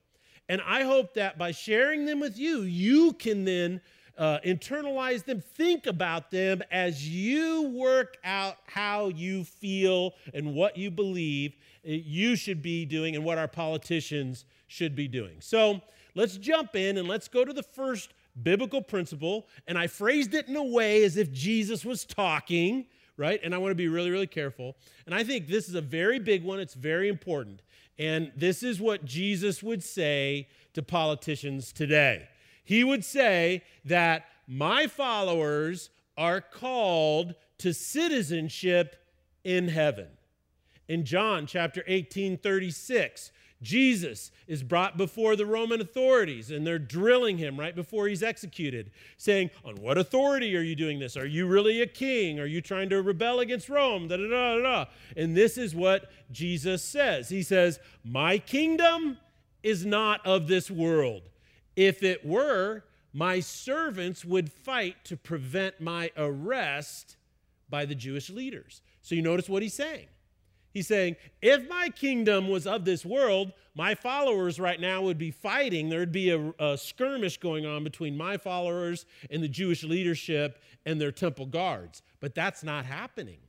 And 0.50 0.62
I 0.66 0.84
hope 0.84 1.14
that 1.14 1.38
by 1.38 1.52
sharing 1.52 2.06
them 2.06 2.20
with 2.20 2.38
you, 2.38 2.62
you 2.62 3.14
can 3.14 3.46
then 3.46 3.82
uh, 4.18 4.40
internalize 4.46 5.24
them, 5.24 5.42
think 5.42 5.88
about 5.88 6.32
them 6.32 6.62
as 6.72 7.08
you 7.08 7.64
work 7.70 8.18
out 8.24 8.58
how 8.68 9.08
you 9.10 9.44
feel 9.44 10.14
and 10.34 10.54
what 10.54 10.78
you 10.78 10.92
believe 10.92 11.56
you 11.84 12.36
should 12.36 12.62
be 12.62 12.86
doing 12.86 13.16
and 13.16 13.24
what 13.24 13.38
our 13.38 13.48
politicians 13.48 14.46
should 14.68 14.96
be 14.96 15.08
doing. 15.08 15.38
So, 15.40 15.82
let's 16.14 16.38
jump 16.38 16.76
in 16.76 16.98
and 16.98 17.08
let's 17.08 17.28
go 17.28 17.46
to 17.46 17.54
the 17.54 17.64
first 17.64 18.14
biblical 18.44 18.82
principle. 18.82 19.48
And 19.68 19.78
I 19.78 19.88
phrased 19.88 20.34
it 20.34 20.48
in 20.48 20.56
a 20.56 20.64
way 20.64 21.04
as 21.04 21.18
if 21.18 21.32
Jesus 21.32 21.84
was 21.84 22.06
talking, 22.06 22.86
right? 23.18 23.40
And 23.44 23.54
I 23.54 23.58
want 23.58 23.72
to 23.72 23.76
be 23.76 23.88
really, 23.88 24.12
really 24.12 24.28
careful. 24.28 24.76
And 25.06 25.16
I 25.16 25.24
think 25.24 25.48
this 25.48 25.68
is 25.68 25.76
a 25.76 25.82
very 25.82 26.20
big 26.20 26.44
one, 26.44 26.60
it's 26.60 26.74
very 26.74 27.10
important. 27.10 27.62
And 28.02 28.32
this 28.36 28.64
is 28.64 28.82
what 28.82 29.06
Jesus 29.06 29.62
would 29.62 29.84
say 29.84 30.48
to 30.74 30.82
politicians 30.82 31.72
today. 31.72 32.30
He 32.64 32.84
would 32.84 33.06
say 33.06 33.62
that 33.86 34.26
my 34.48 34.88
followers 34.88 35.92
are 36.18 36.42
called 36.42 37.36
to 37.60 37.76
citizenship 37.76 38.96
in 39.44 39.68
heaven. 39.68 40.08
In 40.88 41.06
John 41.06 41.46
chapter 41.46 41.84
18, 41.86 42.40
36, 42.40 43.32
Jesus 43.62 44.32
is 44.48 44.64
brought 44.64 44.98
before 44.98 45.36
the 45.36 45.46
Roman 45.46 45.82
authorities 45.82 46.50
and 46.50 46.66
they're 46.66 46.80
drilling 46.80 47.38
him 47.38 47.60
right 47.60 47.76
before 47.76 48.08
he's 48.08 48.24
executed, 48.24 48.92
saying, 49.18 49.52
On 49.64 49.76
what 49.76 49.98
authority 49.98 50.56
are 50.58 50.62
you 50.62 50.76
doing 50.76 51.00
this? 51.00 51.16
Are 51.16 51.26
you 51.26 51.46
really 51.46 51.82
a 51.82 51.88
king? 51.88 52.40
Are 52.40 52.46
you 52.46 52.62
trying 52.62 52.90
to 52.90 53.02
rebel 53.02 53.40
against 53.40 53.70
Rome? 53.70 54.08
Da, 54.08 54.18
da, 54.18 54.28
da, 54.28 54.56
da. 54.56 54.62
da. 54.62 54.86
And 55.16 55.38
this 55.38 55.58
is 55.58 55.76
what 55.76 56.12
Jesus 56.32 56.84
says 56.84 57.30
He 57.30 57.44
says, 57.44 57.80
My 58.04 58.38
kingdom 58.40 59.18
is 59.62 59.86
not 59.86 60.26
of 60.26 60.48
this 60.48 60.72
world. 60.72 61.24
If 61.76 62.04
it 62.04 62.26
were, 62.26 62.84
my 63.14 63.40
servants 63.40 64.26
would 64.26 64.52
fight 64.52 65.04
to 65.06 65.18
prevent 65.18 65.80
my 65.80 66.12
arrest 66.18 67.18
by 67.70 67.86
the 67.86 67.96
Jewish 67.96 68.30
leaders. 68.30 68.82
So 69.02 69.16
you 69.16 69.22
notice 69.22 69.48
what 69.48 69.62
he's 69.62 69.74
saying. 69.74 70.08
He's 70.74 70.88
saying, 70.88 71.18
if 71.42 71.68
my 71.70 71.90
kingdom 71.90 72.48
was 72.48 72.66
of 72.66 72.86
this 72.86 73.06
world, 73.06 73.52
my 73.76 73.96
followers 73.96 74.60
right 74.60 74.80
now 74.80 75.02
would 75.02 75.18
be 75.18 75.32
fighting. 75.32 75.90
There'd 75.90 76.12
be 76.12 76.30
a, 76.30 76.54
a, 76.60 76.78
skirmish 76.78 77.38
going 77.38 77.66
on 77.66 77.84
between 77.84 78.18
my 78.18 78.38
followers 78.38 79.06
and 79.30 79.44
the 79.44 79.48
Jewish 79.50 79.84
leadership 79.84 80.62
and 80.86 81.00
their 81.00 81.12
temple 81.12 81.46
guards. 81.46 82.02
But 82.20 82.36
that's 82.36 82.64
not 82.64 82.86
happening. 82.86 83.40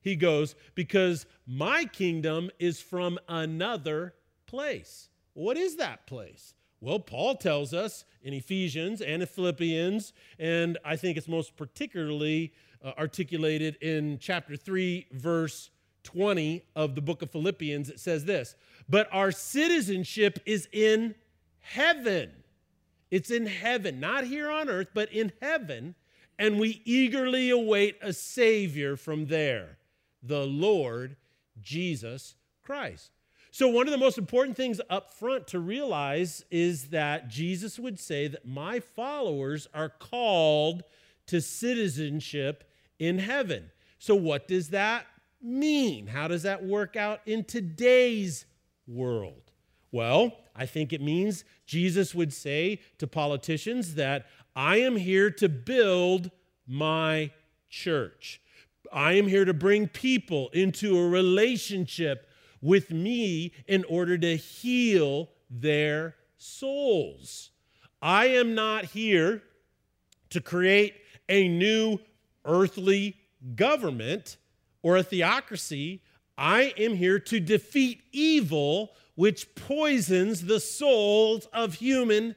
He 0.00 0.16
goes, 0.16 0.54
because 0.74 1.26
my 1.46 1.84
kingdom 1.84 2.50
is 2.58 2.80
from 2.80 3.18
another 3.28 4.14
place. 4.46 5.08
What 5.34 5.56
is 5.56 5.76
that 5.76 6.06
place? 6.06 6.54
Well, 6.80 6.98
Paul 6.98 7.34
tells 7.34 7.74
us 7.74 8.06
in 8.22 8.32
Ephesians 8.32 9.02
and 9.02 9.20
in 9.20 9.28
Philippians, 9.28 10.14
and 10.38 10.78
I 10.82 10.96
think 10.96 11.18
it's 11.18 11.28
most 11.28 11.54
particularly 11.56 12.54
uh, 12.82 12.92
articulated 12.98 13.76
in 13.82 14.18
chapter 14.18 14.56
3, 14.56 15.08
verse 15.12 15.70
20 16.04 16.64
of 16.74 16.94
the 16.94 17.00
book 17.00 17.22
of 17.22 17.30
Philippians, 17.30 17.90
it 17.90 18.00
says 18.00 18.24
this 18.24 18.54
But 18.88 19.08
our 19.12 19.30
citizenship 19.30 20.38
is 20.46 20.68
in 20.72 21.14
heaven. 21.60 22.30
It's 23.10 23.30
in 23.30 23.46
heaven, 23.46 23.98
not 23.98 24.24
here 24.24 24.50
on 24.50 24.68
earth, 24.68 24.88
but 24.94 25.12
in 25.12 25.32
heaven. 25.40 25.94
And 26.38 26.58
we 26.58 26.80
eagerly 26.84 27.50
await 27.50 27.98
a 28.00 28.12
Savior 28.12 28.96
from 28.96 29.26
there, 29.26 29.78
the 30.22 30.46
Lord 30.46 31.16
Jesus 31.60 32.34
Christ. 32.62 33.10
So, 33.52 33.68
one 33.68 33.88
of 33.88 33.92
the 33.92 33.98
most 33.98 34.16
important 34.16 34.56
things 34.56 34.80
up 34.88 35.12
front 35.12 35.48
to 35.48 35.58
realize 35.58 36.44
is 36.50 36.90
that 36.90 37.28
Jesus 37.28 37.78
would 37.78 37.98
say 37.98 38.28
that 38.28 38.46
my 38.46 38.78
followers 38.78 39.66
are 39.74 39.88
called 39.88 40.84
to 41.26 41.40
citizenship 41.40 42.64
in 42.98 43.18
heaven. 43.18 43.70
So, 43.98 44.14
what 44.14 44.46
does 44.46 44.68
that 44.68 45.06
mean? 45.42 46.06
How 46.06 46.28
does 46.28 46.42
that 46.42 46.64
work 46.64 46.96
out 46.96 47.20
in 47.26 47.44
today's 47.44 48.46
world? 48.86 49.50
Well, 49.92 50.36
I 50.54 50.66
think 50.66 50.92
it 50.92 51.00
means 51.00 51.44
Jesus 51.66 52.14
would 52.14 52.32
say 52.32 52.80
to 52.98 53.06
politicians 53.06 53.94
that 53.94 54.26
I 54.54 54.76
am 54.78 54.96
here 54.96 55.30
to 55.32 55.48
build 55.48 56.30
my 56.66 57.30
church. 57.68 58.40
I 58.92 59.12
am 59.14 59.28
here 59.28 59.44
to 59.44 59.54
bring 59.54 59.88
people 59.88 60.48
into 60.52 60.98
a 60.98 61.08
relationship 61.08 62.28
with 62.60 62.90
me 62.90 63.52
in 63.66 63.84
order 63.84 64.18
to 64.18 64.36
heal 64.36 65.30
their 65.48 66.16
souls. 66.36 67.50
I 68.02 68.26
am 68.28 68.54
not 68.54 68.86
here 68.86 69.42
to 70.30 70.40
create 70.40 70.94
a 71.28 71.48
new 71.48 71.98
earthly 72.44 73.16
government 73.54 74.36
or 74.82 74.96
a 74.96 75.02
theocracy. 75.02 76.02
I 76.38 76.72
am 76.78 76.94
here 76.94 77.18
to 77.18 77.40
defeat 77.40 78.02
evil, 78.12 78.92
which 79.14 79.54
poisons 79.54 80.46
the 80.46 80.60
souls 80.60 81.46
of 81.52 81.74
human 81.74 82.34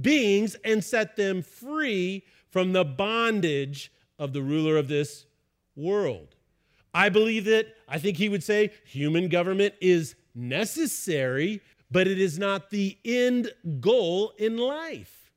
beings 0.00 0.56
and 0.64 0.82
set 0.82 1.16
them 1.16 1.42
free 1.42 2.24
from 2.50 2.72
the 2.72 2.84
bondage 2.84 3.92
of 4.18 4.32
the 4.32 4.42
ruler 4.42 4.76
of 4.76 4.88
this 4.88 5.26
world. 5.76 6.34
I 6.94 7.08
believe 7.08 7.44
that, 7.46 7.74
I 7.88 7.98
think 7.98 8.16
he 8.16 8.28
would 8.28 8.44
say, 8.44 8.70
human 8.84 9.28
government 9.28 9.74
is 9.80 10.14
necessary, 10.34 11.60
but 11.90 12.06
it 12.06 12.18
is 12.18 12.38
not 12.38 12.70
the 12.70 12.96
end 13.04 13.52
goal 13.80 14.32
in 14.38 14.56
life. 14.56 15.30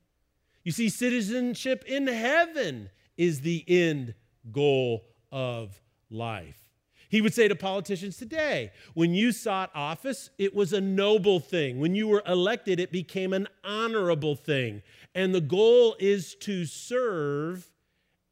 You 0.64 0.72
see, 0.72 0.88
citizenship 0.88 1.84
in 1.86 2.06
heaven 2.06 2.90
is 3.16 3.40
the 3.40 3.64
end 3.68 4.14
goal 4.52 5.04
of 5.30 5.80
life. 6.10 6.66
He 7.08 7.20
would 7.20 7.34
say 7.34 7.46
to 7.48 7.54
politicians 7.54 8.16
today, 8.16 8.72
when 8.94 9.14
you 9.14 9.30
sought 9.30 9.70
office, 9.74 10.30
it 10.38 10.54
was 10.54 10.72
a 10.72 10.80
noble 10.80 11.38
thing. 11.38 11.78
When 11.78 11.94
you 11.94 12.08
were 12.08 12.22
elected, 12.26 12.80
it 12.80 12.90
became 12.90 13.32
an 13.32 13.46
honorable 13.62 14.34
thing. 14.34 14.82
And 15.14 15.34
the 15.34 15.40
goal 15.40 15.96
is 16.00 16.34
to 16.40 16.64
serve 16.64 17.70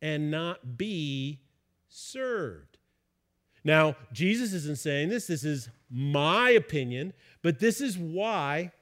and 0.02 0.31
not 0.31 0.76
be 0.76 1.40
served. 1.88 2.78
Now, 3.62 3.97
Jesus 4.12 4.52
isn't 4.52 4.78
saying 4.78 5.09
this, 5.09 5.28
this 5.28 5.45
is 5.45 5.71
my 5.90 6.50
opinion, 6.50 7.14
but 7.43 7.61
this 7.61 7.81
is 7.81 7.97
why 7.97 8.73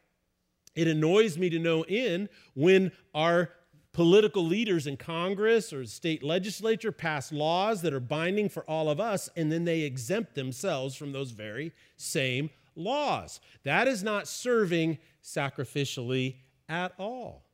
it 0.75 0.89
annoys 0.89 1.37
me 1.37 1.51
to 1.51 1.59
no 1.59 1.83
end 1.83 2.31
when 2.55 2.91
our 3.15 3.51
political 3.93 4.45
leaders 4.45 4.87
in 4.87 4.97
Congress 4.97 5.73
or 5.73 5.85
state 5.85 6.23
legislature 6.23 6.93
pass 6.93 7.31
laws 7.31 7.83
that 7.83 7.93
are 7.93 8.01
binding 8.01 8.49
for 8.49 8.63
all 8.65 8.89
of 8.89 8.99
us, 8.99 9.29
and 9.37 9.53
then 9.53 9.65
they 9.65 9.81
exempt 9.81 10.35
themselves 10.35 10.95
from 10.95 11.13
those 11.13 11.31
very 11.31 11.73
same 11.97 12.51
laws. 12.75 13.41
That 13.65 13.87
is 13.89 14.03
not 14.03 14.27
serving 14.27 14.99
sacrificially 15.23 16.37
at 16.69 16.93
all. 16.99 17.45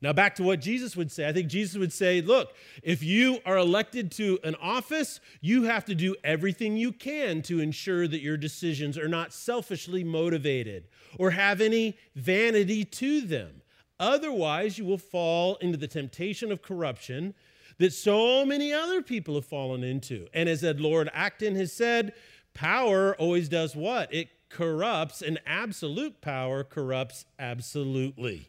Now, 0.00 0.12
back 0.12 0.36
to 0.36 0.44
what 0.44 0.60
Jesus 0.60 0.96
would 0.96 1.10
say. 1.10 1.28
I 1.28 1.32
think 1.32 1.48
Jesus 1.48 1.76
would 1.76 1.92
say, 1.92 2.20
look, 2.20 2.54
if 2.84 3.02
you 3.02 3.40
are 3.44 3.56
elected 3.56 4.12
to 4.12 4.38
an 4.44 4.54
office, 4.56 5.18
you 5.40 5.64
have 5.64 5.84
to 5.86 5.94
do 5.94 6.14
everything 6.22 6.76
you 6.76 6.92
can 6.92 7.42
to 7.42 7.58
ensure 7.58 8.06
that 8.06 8.20
your 8.20 8.36
decisions 8.36 8.96
are 8.96 9.08
not 9.08 9.32
selfishly 9.32 10.04
motivated 10.04 10.86
or 11.18 11.30
have 11.32 11.60
any 11.60 11.96
vanity 12.14 12.84
to 12.84 13.22
them. 13.22 13.60
Otherwise, 14.00 14.78
you 14.78 14.84
will 14.84 14.98
fall 14.98 15.56
into 15.56 15.76
the 15.76 15.88
temptation 15.88 16.52
of 16.52 16.62
corruption 16.62 17.34
that 17.78 17.92
so 17.92 18.44
many 18.44 18.72
other 18.72 19.02
people 19.02 19.34
have 19.34 19.44
fallen 19.44 19.82
into. 19.82 20.26
And 20.34 20.48
as 20.48 20.64
Ed 20.64 20.80
Lord 20.80 21.10
Acton 21.12 21.56
has 21.56 21.72
said, 21.72 22.12
power 22.54 23.14
always 23.16 23.48
does 23.48 23.76
what? 23.76 24.12
It 24.12 24.28
corrupts, 24.48 25.22
and 25.22 25.38
absolute 25.46 26.20
power 26.20 26.64
corrupts 26.64 27.24
absolutely. 27.38 28.48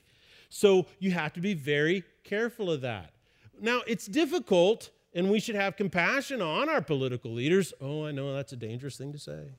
So 0.50 0.88
you 0.98 1.12
have 1.12 1.34
to 1.34 1.42
be 1.42 1.54
very 1.54 2.04
careful 2.24 2.72
of 2.72 2.82
that. 2.82 3.14
Now, 3.62 3.82
it's 3.86 4.06
difficult, 4.06 4.90
and 5.14 5.30
we 5.30 5.40
should 5.40 5.56
have 5.56 5.76
compassion 5.76 6.42
on 6.42 6.70
our 6.70 6.82
political 6.82 7.32
leaders. 7.32 7.74
Oh, 7.82 8.06
I 8.06 8.12
know 8.12 8.34
that's 8.34 8.54
a 8.54 8.58
dangerous 8.58 8.98
thing 8.98 9.12
to 9.12 9.20
say. 9.20 9.52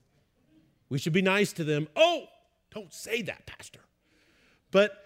We 0.88 0.99
should 0.99 1.12
be 1.12 1.23
nice 1.23 1.52
to 1.54 1.64
them. 1.64 1.87
Oh, 1.94 2.25
don't 2.73 2.92
say 2.92 3.23
that, 3.23 3.47
Pastor. 3.47 3.80
But 4.70 5.04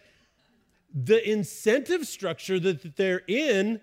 the 0.95 1.29
incentive 1.29 2.07
structure 2.07 2.61
that 2.61 2.97
they're 2.97 3.23
in, 3.27 3.81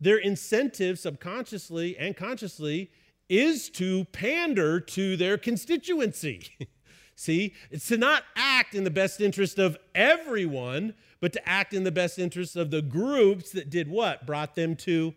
their 0.00 0.18
incentive 0.18 0.98
subconsciously 0.98 1.96
and 1.96 2.16
consciously 2.16 2.90
is 3.28 3.70
to 3.70 4.04
pander 4.06 4.80
to 4.80 5.16
their 5.16 5.38
constituency. 5.38 6.50
See, 7.16 7.54
it's 7.70 7.86
to 7.88 7.96
not 7.96 8.24
act 8.34 8.74
in 8.74 8.82
the 8.82 8.90
best 8.90 9.20
interest 9.20 9.60
of 9.60 9.78
everyone, 9.94 10.94
but 11.20 11.32
to 11.34 11.48
act 11.48 11.72
in 11.72 11.84
the 11.84 11.92
best 11.92 12.18
interest 12.18 12.56
of 12.56 12.72
the 12.72 12.82
groups 12.82 13.52
that 13.52 13.70
did 13.70 13.88
what? 13.88 14.26
Brought 14.26 14.56
them 14.56 14.74
to 14.76 15.14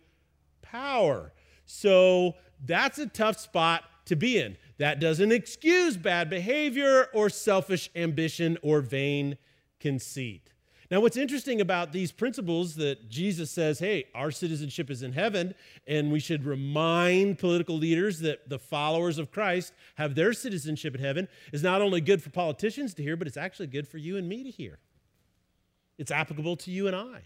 power. 0.62 1.32
So 1.66 2.36
that's 2.64 2.98
a 2.98 3.06
tough 3.06 3.38
spot 3.38 3.82
to 4.06 4.14
be 4.14 4.38
in. 4.38 4.56
That 4.78 5.00
doesn't 5.00 5.32
excuse 5.32 5.96
bad 5.96 6.30
behavior 6.30 7.08
or 7.12 7.28
selfish 7.28 7.90
ambition 7.96 8.56
or 8.62 8.80
vain 8.80 9.36
conceit. 9.80 10.52
Now, 10.90 11.00
what's 11.00 11.18
interesting 11.18 11.60
about 11.60 11.92
these 11.92 12.12
principles 12.12 12.76
that 12.76 13.10
Jesus 13.10 13.50
says, 13.50 13.78
hey, 13.78 14.06
our 14.14 14.30
citizenship 14.30 14.88
is 14.90 15.02
in 15.02 15.12
heaven, 15.12 15.54
and 15.86 16.10
we 16.10 16.18
should 16.18 16.46
remind 16.46 17.38
political 17.38 17.76
leaders 17.76 18.20
that 18.20 18.48
the 18.48 18.58
followers 18.58 19.18
of 19.18 19.30
Christ 19.30 19.74
have 19.96 20.14
their 20.14 20.32
citizenship 20.32 20.94
in 20.94 21.02
heaven, 21.02 21.28
is 21.52 21.62
not 21.62 21.82
only 21.82 22.00
good 22.00 22.22
for 22.22 22.30
politicians 22.30 22.94
to 22.94 23.02
hear, 23.02 23.16
but 23.16 23.26
it's 23.26 23.36
actually 23.36 23.66
good 23.66 23.86
for 23.86 23.98
you 23.98 24.16
and 24.16 24.26
me 24.26 24.42
to 24.44 24.50
hear. 24.50 24.78
It's 25.98 26.10
applicable 26.10 26.56
to 26.56 26.70
you 26.70 26.86
and 26.86 26.96
I. 26.96 27.22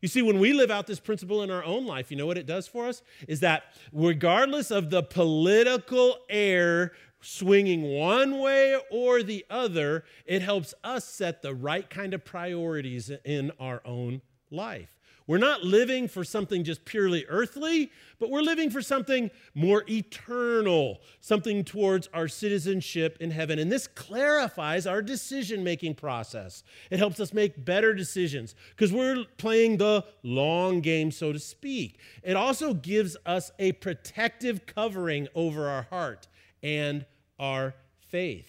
You 0.00 0.08
see, 0.08 0.22
when 0.22 0.38
we 0.38 0.52
live 0.52 0.70
out 0.70 0.86
this 0.86 1.00
principle 1.00 1.42
in 1.42 1.50
our 1.50 1.64
own 1.64 1.86
life, 1.86 2.10
you 2.10 2.16
know 2.16 2.26
what 2.26 2.38
it 2.38 2.46
does 2.46 2.66
for 2.66 2.86
us? 2.86 3.02
Is 3.28 3.40
that 3.40 3.64
regardless 3.92 4.70
of 4.70 4.88
the 4.88 5.02
political 5.02 6.16
air 6.30 6.92
swinging 7.20 7.82
one 7.82 8.38
way 8.38 8.78
or 8.90 9.22
the 9.22 9.44
other, 9.50 10.04
it 10.26 10.42
helps 10.42 10.74
us 10.82 11.04
set 11.04 11.42
the 11.42 11.54
right 11.54 11.88
kind 11.88 12.14
of 12.14 12.24
priorities 12.24 13.10
in 13.24 13.52
our 13.58 13.82
own 13.84 14.22
life. 14.50 14.88
We're 15.30 15.38
not 15.38 15.62
living 15.62 16.08
for 16.08 16.24
something 16.24 16.64
just 16.64 16.84
purely 16.84 17.24
earthly, 17.28 17.92
but 18.18 18.30
we're 18.30 18.40
living 18.40 18.68
for 18.68 18.82
something 18.82 19.30
more 19.54 19.84
eternal, 19.88 21.02
something 21.20 21.62
towards 21.62 22.08
our 22.12 22.26
citizenship 22.26 23.16
in 23.20 23.30
heaven. 23.30 23.60
And 23.60 23.70
this 23.70 23.86
clarifies 23.86 24.88
our 24.88 25.00
decision 25.00 25.62
making 25.62 25.94
process. 25.94 26.64
It 26.90 26.98
helps 26.98 27.20
us 27.20 27.32
make 27.32 27.64
better 27.64 27.94
decisions 27.94 28.56
because 28.70 28.92
we're 28.92 29.24
playing 29.38 29.76
the 29.76 30.04
long 30.24 30.80
game, 30.80 31.12
so 31.12 31.32
to 31.32 31.38
speak. 31.38 32.00
It 32.24 32.34
also 32.34 32.74
gives 32.74 33.16
us 33.24 33.52
a 33.60 33.70
protective 33.70 34.66
covering 34.66 35.28
over 35.36 35.68
our 35.68 35.82
heart 35.82 36.26
and 36.62 37.04
our 37.38 37.74
faith. 38.08 38.48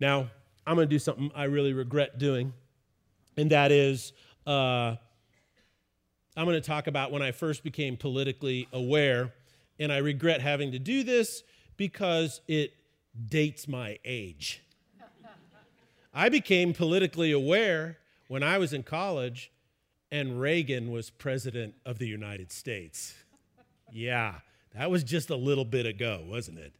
Now, 0.00 0.30
I'm 0.66 0.76
going 0.76 0.88
to 0.88 0.94
do 0.94 0.98
something 0.98 1.30
I 1.34 1.44
really 1.44 1.72
regret 1.72 2.18
doing, 2.18 2.52
and 3.36 3.50
that 3.50 3.72
is 3.72 4.12
uh, 4.46 4.96
I'm 6.36 6.44
going 6.44 6.54
to 6.54 6.60
talk 6.60 6.86
about 6.86 7.10
when 7.10 7.20
I 7.20 7.32
first 7.32 7.64
became 7.64 7.96
politically 7.96 8.68
aware, 8.72 9.32
and 9.78 9.92
I 9.92 9.98
regret 9.98 10.40
having 10.40 10.72
to 10.72 10.78
do 10.78 11.02
this 11.02 11.42
because 11.76 12.40
it 12.46 12.72
dates 13.28 13.66
my 13.66 13.98
age. 14.04 14.62
I 16.14 16.28
became 16.28 16.72
politically 16.72 17.32
aware 17.32 17.98
when 18.28 18.42
I 18.42 18.58
was 18.58 18.72
in 18.72 18.82
college 18.82 19.50
and 20.10 20.40
Reagan 20.40 20.90
was 20.90 21.10
president 21.10 21.74
of 21.84 21.98
the 21.98 22.06
United 22.06 22.50
States. 22.52 23.14
Yeah, 23.92 24.36
that 24.74 24.90
was 24.90 25.04
just 25.04 25.30
a 25.30 25.36
little 25.36 25.64
bit 25.64 25.86
ago, 25.86 26.24
wasn't 26.26 26.58
it? 26.58 26.72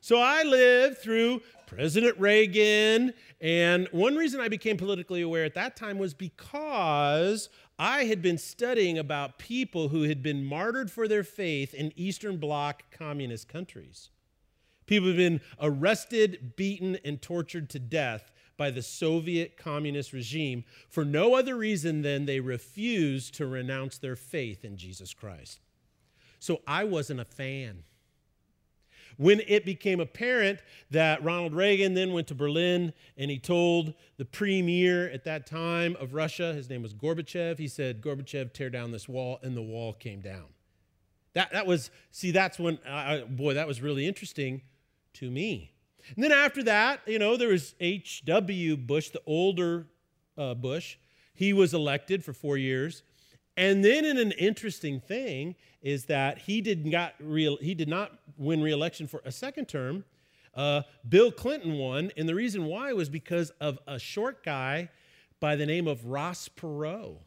So 0.00 0.18
I 0.18 0.42
lived 0.42 0.98
through 0.98 1.42
President 1.66 2.18
Reagan, 2.18 3.12
and 3.40 3.86
one 3.92 4.16
reason 4.16 4.40
I 4.40 4.48
became 4.48 4.76
politically 4.76 5.20
aware 5.20 5.44
at 5.44 5.54
that 5.54 5.76
time 5.76 5.98
was 5.98 6.14
because 6.14 7.48
I 7.78 8.04
had 8.04 8.22
been 8.22 8.38
studying 8.38 8.98
about 8.98 9.38
people 9.38 9.88
who 9.88 10.02
had 10.02 10.22
been 10.22 10.44
martyred 10.44 10.90
for 10.90 11.06
their 11.06 11.22
faith 11.22 11.74
in 11.74 11.92
Eastern 11.96 12.38
Bloc 12.38 12.82
communist 12.90 13.48
countries. 13.48 14.10
People 14.86 15.08
had 15.08 15.16
been 15.16 15.40
arrested, 15.60 16.56
beaten, 16.56 16.98
and 17.04 17.22
tortured 17.22 17.70
to 17.70 17.78
death 17.78 18.32
by 18.56 18.70
the 18.70 18.82
Soviet 18.82 19.56
communist 19.56 20.12
regime 20.12 20.64
for 20.88 21.04
no 21.04 21.34
other 21.34 21.56
reason 21.56 22.02
than 22.02 22.26
they 22.26 22.40
refused 22.40 23.34
to 23.34 23.46
renounce 23.46 23.98
their 23.98 24.16
faith 24.16 24.64
in 24.64 24.76
Jesus 24.76 25.14
Christ. 25.14 25.60
So 26.38 26.62
I 26.66 26.84
wasn't 26.84 27.20
a 27.20 27.24
fan. 27.24 27.84
When 29.20 29.42
it 29.46 29.66
became 29.66 30.00
apparent 30.00 30.60
that 30.92 31.22
Ronald 31.22 31.52
Reagan 31.52 31.92
then 31.92 32.14
went 32.14 32.26
to 32.28 32.34
Berlin 32.34 32.94
and 33.18 33.30
he 33.30 33.38
told 33.38 33.92
the 34.16 34.24
premier 34.24 35.10
at 35.10 35.24
that 35.24 35.46
time 35.46 35.94
of 36.00 36.14
Russia, 36.14 36.54
his 36.54 36.70
name 36.70 36.80
was 36.80 36.94
Gorbachev, 36.94 37.58
he 37.58 37.68
said, 37.68 38.00
Gorbachev, 38.00 38.54
tear 38.54 38.70
down 38.70 38.92
this 38.92 39.10
wall, 39.10 39.38
and 39.42 39.54
the 39.54 39.60
wall 39.60 39.92
came 39.92 40.22
down. 40.22 40.46
That, 41.34 41.52
that 41.52 41.66
was, 41.66 41.90
see, 42.10 42.30
that's 42.30 42.58
when, 42.58 42.78
uh, 42.88 43.26
boy, 43.26 43.52
that 43.52 43.68
was 43.68 43.82
really 43.82 44.08
interesting 44.08 44.62
to 45.12 45.30
me. 45.30 45.74
And 46.14 46.24
then 46.24 46.32
after 46.32 46.62
that, 46.62 47.02
you 47.06 47.18
know, 47.18 47.36
there 47.36 47.50
was 47.50 47.74
H.W. 47.78 48.78
Bush, 48.78 49.10
the 49.10 49.20
older 49.26 49.86
uh, 50.38 50.54
Bush. 50.54 50.96
He 51.34 51.52
was 51.52 51.74
elected 51.74 52.24
for 52.24 52.32
four 52.32 52.56
years. 52.56 53.02
And 53.60 53.84
then, 53.84 54.06
in 54.06 54.16
an 54.16 54.32
interesting 54.32 55.00
thing, 55.00 55.54
is 55.82 56.06
that 56.06 56.38
he 56.38 56.62
did 56.62 56.86
not 56.86 57.12
real, 57.20 57.58
he 57.58 57.74
did 57.74 57.90
not 57.90 58.10
win 58.38 58.62
re-election 58.62 59.06
for 59.06 59.20
a 59.26 59.30
second 59.30 59.66
term. 59.66 60.02
Uh, 60.54 60.80
Bill 61.06 61.30
Clinton 61.30 61.74
won, 61.76 62.10
and 62.16 62.26
the 62.26 62.34
reason 62.34 62.64
why 62.64 62.94
was 62.94 63.10
because 63.10 63.50
of 63.60 63.78
a 63.86 63.98
short 63.98 64.42
guy 64.42 64.88
by 65.40 65.56
the 65.56 65.66
name 65.66 65.86
of 65.86 66.06
Ross 66.06 66.48
Perot. 66.48 67.18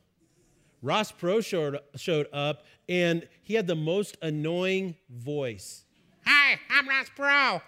Ross 0.82 1.12
Perot 1.12 1.46
showed, 1.46 1.78
showed 1.98 2.26
up, 2.34 2.66
and 2.90 3.28
he 3.44 3.54
had 3.54 3.68
the 3.68 3.76
most 3.76 4.18
annoying 4.24 4.96
voice. 5.12 5.86
Hi, 6.26 6.58
I'm 6.72 6.90
Ross 6.90 7.10
Perot. 7.16 7.62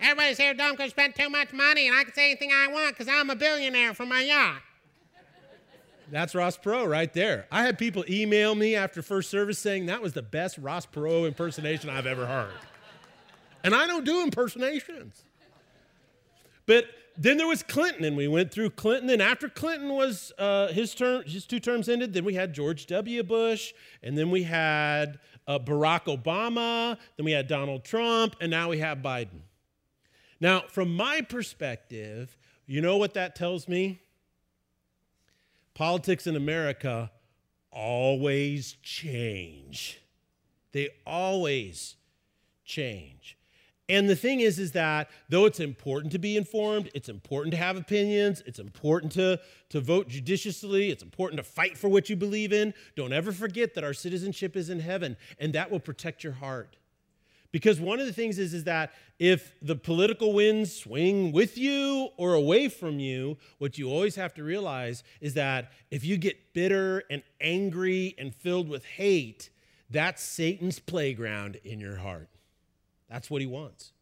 Everybody's 0.00 0.38
here 0.38 0.54
dumb 0.54 0.76
because 0.76 0.92
spent 0.92 1.16
too 1.16 1.28
much 1.28 1.52
money, 1.52 1.88
and 1.88 1.96
I 1.96 2.04
can 2.04 2.14
say 2.14 2.30
anything 2.30 2.52
I 2.52 2.68
want 2.68 2.96
because 2.96 3.12
I'm 3.12 3.28
a 3.28 3.34
billionaire 3.34 3.92
from 3.92 4.08
my 4.08 4.22
yacht. 4.22 4.62
That's 6.10 6.34
Ross 6.34 6.58
Perot 6.58 6.88
right 6.88 7.12
there. 7.12 7.46
I 7.50 7.62
had 7.62 7.78
people 7.78 8.04
email 8.08 8.54
me 8.54 8.74
after 8.74 9.02
first 9.02 9.30
service 9.30 9.58
saying 9.58 9.86
that 9.86 10.02
was 10.02 10.12
the 10.12 10.22
best 10.22 10.58
Ross 10.58 10.86
Perot 10.86 11.26
impersonation 11.26 11.88
I've 11.88 12.06
ever 12.06 12.26
heard. 12.26 12.52
And 13.62 13.74
I 13.74 13.86
don't 13.86 14.04
do 14.04 14.22
impersonations. 14.22 15.24
But 16.66 16.86
then 17.16 17.36
there 17.36 17.46
was 17.46 17.62
Clinton, 17.62 18.04
and 18.04 18.16
we 18.16 18.28
went 18.28 18.50
through 18.50 18.70
Clinton. 18.70 19.10
And 19.10 19.20
after 19.20 19.48
Clinton 19.48 19.90
was 19.90 20.32
uh, 20.38 20.68
his 20.68 20.94
term, 20.94 21.22
his 21.24 21.44
two 21.46 21.60
terms 21.60 21.88
ended, 21.88 22.12
then 22.12 22.24
we 22.24 22.34
had 22.34 22.54
George 22.54 22.86
W. 22.86 23.22
Bush, 23.22 23.72
and 24.02 24.16
then 24.16 24.30
we 24.30 24.42
had 24.42 25.18
uh, 25.46 25.58
Barack 25.58 26.04
Obama, 26.04 26.96
then 27.16 27.24
we 27.24 27.32
had 27.32 27.46
Donald 27.46 27.84
Trump, 27.84 28.36
and 28.40 28.50
now 28.50 28.70
we 28.70 28.78
have 28.78 28.98
Biden. 28.98 29.42
Now, 30.40 30.62
from 30.68 30.94
my 30.94 31.20
perspective, 31.20 32.38
you 32.66 32.80
know 32.80 32.96
what 32.96 33.14
that 33.14 33.34
tells 33.34 33.68
me? 33.68 34.00
Politics 35.80 36.26
in 36.26 36.36
America 36.36 37.10
always 37.72 38.76
change. 38.82 39.98
They 40.72 40.90
always 41.06 41.96
change. 42.66 43.38
And 43.88 44.06
the 44.06 44.14
thing 44.14 44.40
is, 44.40 44.58
is 44.58 44.72
that 44.72 45.08
though 45.30 45.46
it's 45.46 45.58
important 45.58 46.12
to 46.12 46.18
be 46.18 46.36
informed, 46.36 46.90
it's 46.94 47.08
important 47.08 47.52
to 47.52 47.56
have 47.56 47.78
opinions, 47.78 48.42
it's 48.44 48.58
important 48.58 49.12
to, 49.12 49.40
to 49.70 49.80
vote 49.80 50.08
judiciously, 50.08 50.90
it's 50.90 51.02
important 51.02 51.38
to 51.38 51.44
fight 51.44 51.78
for 51.78 51.88
what 51.88 52.10
you 52.10 52.14
believe 52.14 52.52
in, 52.52 52.74
don't 52.94 53.14
ever 53.14 53.32
forget 53.32 53.72
that 53.72 53.82
our 53.82 53.94
citizenship 53.94 54.56
is 54.56 54.68
in 54.68 54.80
heaven, 54.80 55.16
and 55.38 55.54
that 55.54 55.70
will 55.70 55.80
protect 55.80 56.22
your 56.22 56.34
heart. 56.34 56.76
Because 57.52 57.80
one 57.80 57.98
of 57.98 58.06
the 58.06 58.12
things 58.12 58.38
is, 58.38 58.54
is 58.54 58.64
that 58.64 58.92
if 59.18 59.54
the 59.60 59.74
political 59.74 60.32
winds 60.32 60.74
swing 60.74 61.32
with 61.32 61.58
you 61.58 62.10
or 62.16 62.34
away 62.34 62.68
from 62.68 63.00
you, 63.00 63.38
what 63.58 63.76
you 63.76 63.90
always 63.90 64.14
have 64.14 64.32
to 64.34 64.44
realize 64.44 65.02
is 65.20 65.34
that 65.34 65.72
if 65.90 66.04
you 66.04 66.16
get 66.16 66.54
bitter 66.54 67.02
and 67.10 67.22
angry 67.40 68.14
and 68.18 68.34
filled 68.34 68.68
with 68.68 68.84
hate, 68.84 69.50
that's 69.90 70.22
Satan's 70.22 70.78
playground 70.78 71.58
in 71.64 71.80
your 71.80 71.96
heart. 71.96 72.28
That's 73.08 73.28
what 73.28 73.40
he 73.40 73.46
wants. 73.46 73.92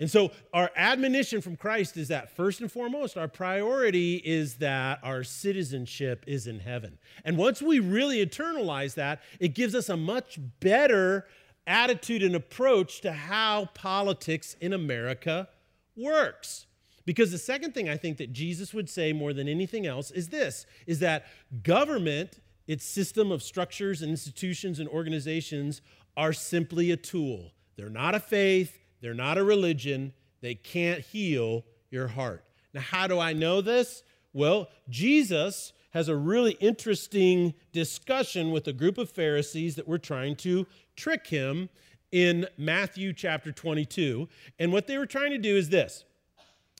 And 0.00 0.10
so, 0.10 0.32
our 0.54 0.70
admonition 0.76 1.42
from 1.42 1.56
Christ 1.56 1.98
is 1.98 2.08
that 2.08 2.34
first 2.34 2.62
and 2.62 2.72
foremost, 2.72 3.18
our 3.18 3.28
priority 3.28 4.16
is 4.24 4.56
that 4.56 4.98
our 5.02 5.22
citizenship 5.22 6.24
is 6.26 6.46
in 6.46 6.58
heaven. 6.58 6.98
And 7.22 7.36
once 7.36 7.60
we 7.60 7.80
really 7.80 8.24
internalize 8.24 8.94
that, 8.94 9.20
it 9.38 9.48
gives 9.48 9.74
us 9.74 9.90
a 9.90 9.98
much 9.98 10.38
better 10.60 11.26
attitude 11.66 12.22
and 12.22 12.34
approach 12.34 13.00
to 13.02 13.12
how 13.12 13.66
politics 13.74 14.56
in 14.60 14.72
America 14.72 15.48
works. 15.96 16.66
Because 17.04 17.32
the 17.32 17.38
second 17.38 17.74
thing 17.74 17.88
I 17.88 17.96
think 17.96 18.18
that 18.18 18.32
Jesus 18.32 18.74
would 18.74 18.88
say 18.88 19.12
more 19.12 19.32
than 19.32 19.48
anything 19.48 19.86
else 19.86 20.10
is 20.10 20.28
this 20.28 20.66
is 20.86 21.00
that 21.00 21.26
government, 21.62 22.40
its 22.66 22.84
system 22.84 23.32
of 23.32 23.42
structures 23.42 24.02
and 24.02 24.10
institutions 24.10 24.78
and 24.78 24.88
organizations 24.88 25.80
are 26.16 26.32
simply 26.32 26.90
a 26.90 26.96
tool. 26.96 27.52
They're 27.76 27.88
not 27.88 28.14
a 28.14 28.20
faith, 28.20 28.78
they're 29.00 29.14
not 29.14 29.38
a 29.38 29.44
religion, 29.44 30.12
they 30.40 30.54
can't 30.54 31.00
heal 31.00 31.64
your 31.90 32.08
heart. 32.08 32.44
Now, 32.72 32.82
how 32.82 33.06
do 33.06 33.18
I 33.18 33.32
know 33.32 33.60
this? 33.60 34.02
Well, 34.32 34.68
Jesus 34.88 35.72
has 35.90 36.08
a 36.08 36.16
really 36.16 36.52
interesting 36.60 37.54
discussion 37.72 38.50
with 38.50 38.66
a 38.68 38.72
group 38.72 38.98
of 38.98 39.10
Pharisees 39.10 39.74
that 39.76 39.88
were 39.88 39.98
trying 39.98 40.36
to 40.36 40.66
trick 40.96 41.26
him 41.26 41.68
in 42.12 42.46
Matthew 42.56 43.12
chapter 43.12 43.52
22. 43.52 44.28
And 44.58 44.72
what 44.72 44.86
they 44.86 44.98
were 44.98 45.06
trying 45.06 45.30
to 45.30 45.38
do 45.38 45.56
is 45.56 45.68
this 45.68 46.04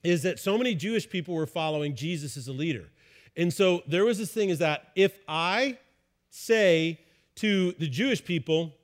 is 0.03 0.23
that 0.23 0.39
so 0.39 0.57
many 0.57 0.75
Jewish 0.75 1.09
people 1.11 1.35
were 1.35 1.47
following 1.47 1.95
Jesus 1.95 2.39
as 2.39 2.49
a 2.49 2.53
leader. 2.53 2.89
And 3.37 3.53
so 3.53 3.83
there 3.87 4.05
was 4.05 4.17
this 4.17 4.33
thing 4.33 4.49
is 4.49 4.59
that 4.59 4.89
if 4.97 5.19
I 5.29 5.77
say 6.31 7.01
to 7.37 7.73
the 7.73 7.87
Jewish 7.87 8.25
people 8.25 8.75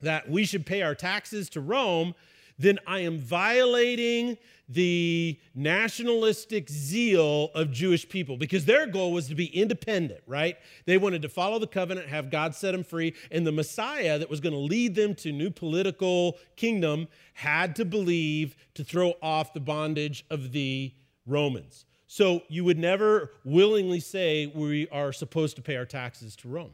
that 0.00 0.30
we 0.30 0.46
should 0.46 0.64
pay 0.64 0.80
our 0.80 0.94
taxes 0.94 1.50
to 1.50 1.60
Rome, 1.60 2.14
then 2.58 2.78
I 2.86 3.00
am 3.00 3.18
violating 3.18 4.38
the 4.68 5.38
nationalistic 5.54 6.68
zeal 6.68 7.50
of 7.54 7.70
Jewish 7.70 8.08
people 8.08 8.36
because 8.36 8.64
their 8.64 8.86
goal 8.86 9.12
was 9.12 9.28
to 9.28 9.34
be 9.34 9.46
independent, 9.46 10.20
right? 10.26 10.56
They 10.86 10.98
wanted 10.98 11.22
to 11.22 11.28
follow 11.28 11.58
the 11.58 11.66
covenant, 11.66 12.08
have 12.08 12.30
God 12.30 12.54
set 12.54 12.72
them 12.72 12.82
free, 12.82 13.14
and 13.30 13.46
the 13.46 13.52
Messiah 13.52 14.18
that 14.18 14.28
was 14.28 14.40
going 14.40 14.54
to 14.54 14.58
lead 14.58 14.94
them 14.94 15.14
to 15.16 15.30
new 15.30 15.50
political 15.50 16.38
kingdom 16.56 17.06
had 17.34 17.76
to 17.76 17.84
believe 17.84 18.56
to 18.74 18.82
throw 18.82 19.14
off 19.22 19.52
the 19.52 19.60
bondage 19.60 20.24
of 20.30 20.52
the 20.52 20.92
Romans. 21.26 21.84
So 22.08 22.42
you 22.48 22.64
would 22.64 22.78
never 22.78 23.32
willingly 23.44 24.00
say 24.00 24.46
we 24.54 24.88
are 24.88 25.12
supposed 25.12 25.56
to 25.56 25.62
pay 25.62 25.76
our 25.76 25.84
taxes 25.84 26.34
to 26.36 26.48
Rome. 26.48 26.72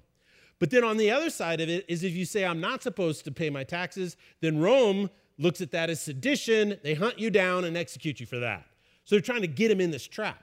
But 0.59 0.70
then 0.70 0.85
on 0.85 0.96
the 0.96 1.11
other 1.11 1.28
side 1.31 1.61
of 1.61 1.68
it 1.68 1.85
is 1.88 2.05
if 2.05 2.12
you 2.14 2.24
say 2.24 2.44
I'm 2.44 2.61
not 2.61 2.83
supposed 2.83 3.24
to 3.24 3.33
pay 3.33 3.50
my 3.50 3.64
taxes, 3.64 4.16
then 4.40 4.61
Rome 4.61 5.11
looks 5.38 5.61
at 5.61 5.71
that 5.73 5.90
as 5.90 6.01
sedition. 6.01 6.79
They 6.83 6.95
hunt 6.95 7.18
you 7.18 7.31
down 7.31 7.64
and 7.64 7.77
execute 7.77 8.21
you 8.21 8.27
for 8.27 8.38
that. 8.38 8.66
So 9.05 9.14
they're 9.14 9.21
trying 9.21 9.42
to 9.42 9.49
get 9.49 9.71
him 9.71 9.81
in 9.81 9.90
this 9.90 10.07
trap. 10.07 10.42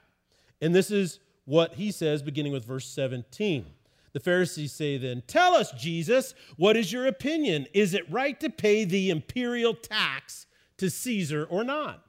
And 0.61 0.75
this 0.75 0.91
is 0.91 1.19
what 1.45 1.75
he 1.75 1.91
says, 1.91 2.21
beginning 2.21 2.51
with 2.51 2.65
verse 2.65 2.85
17. 2.87 3.65
The 4.13 4.19
Pharisees 4.19 4.71
say 4.71 4.97
then, 4.97 5.23
Tell 5.27 5.53
us, 5.53 5.71
Jesus, 5.71 6.33
what 6.57 6.75
is 6.75 6.91
your 6.91 7.07
opinion? 7.07 7.67
Is 7.73 7.93
it 7.93 8.09
right 8.11 8.39
to 8.39 8.49
pay 8.49 8.83
the 8.83 9.09
imperial 9.09 9.73
tax 9.73 10.47
to 10.77 10.89
Caesar 10.89 11.45
or 11.49 11.63
not? 11.63 12.03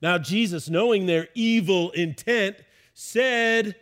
Now, 0.00 0.18
Jesus, 0.18 0.68
knowing 0.70 1.06
their 1.06 1.28
evil 1.34 1.90
intent, 1.92 2.56
said, 2.94 3.76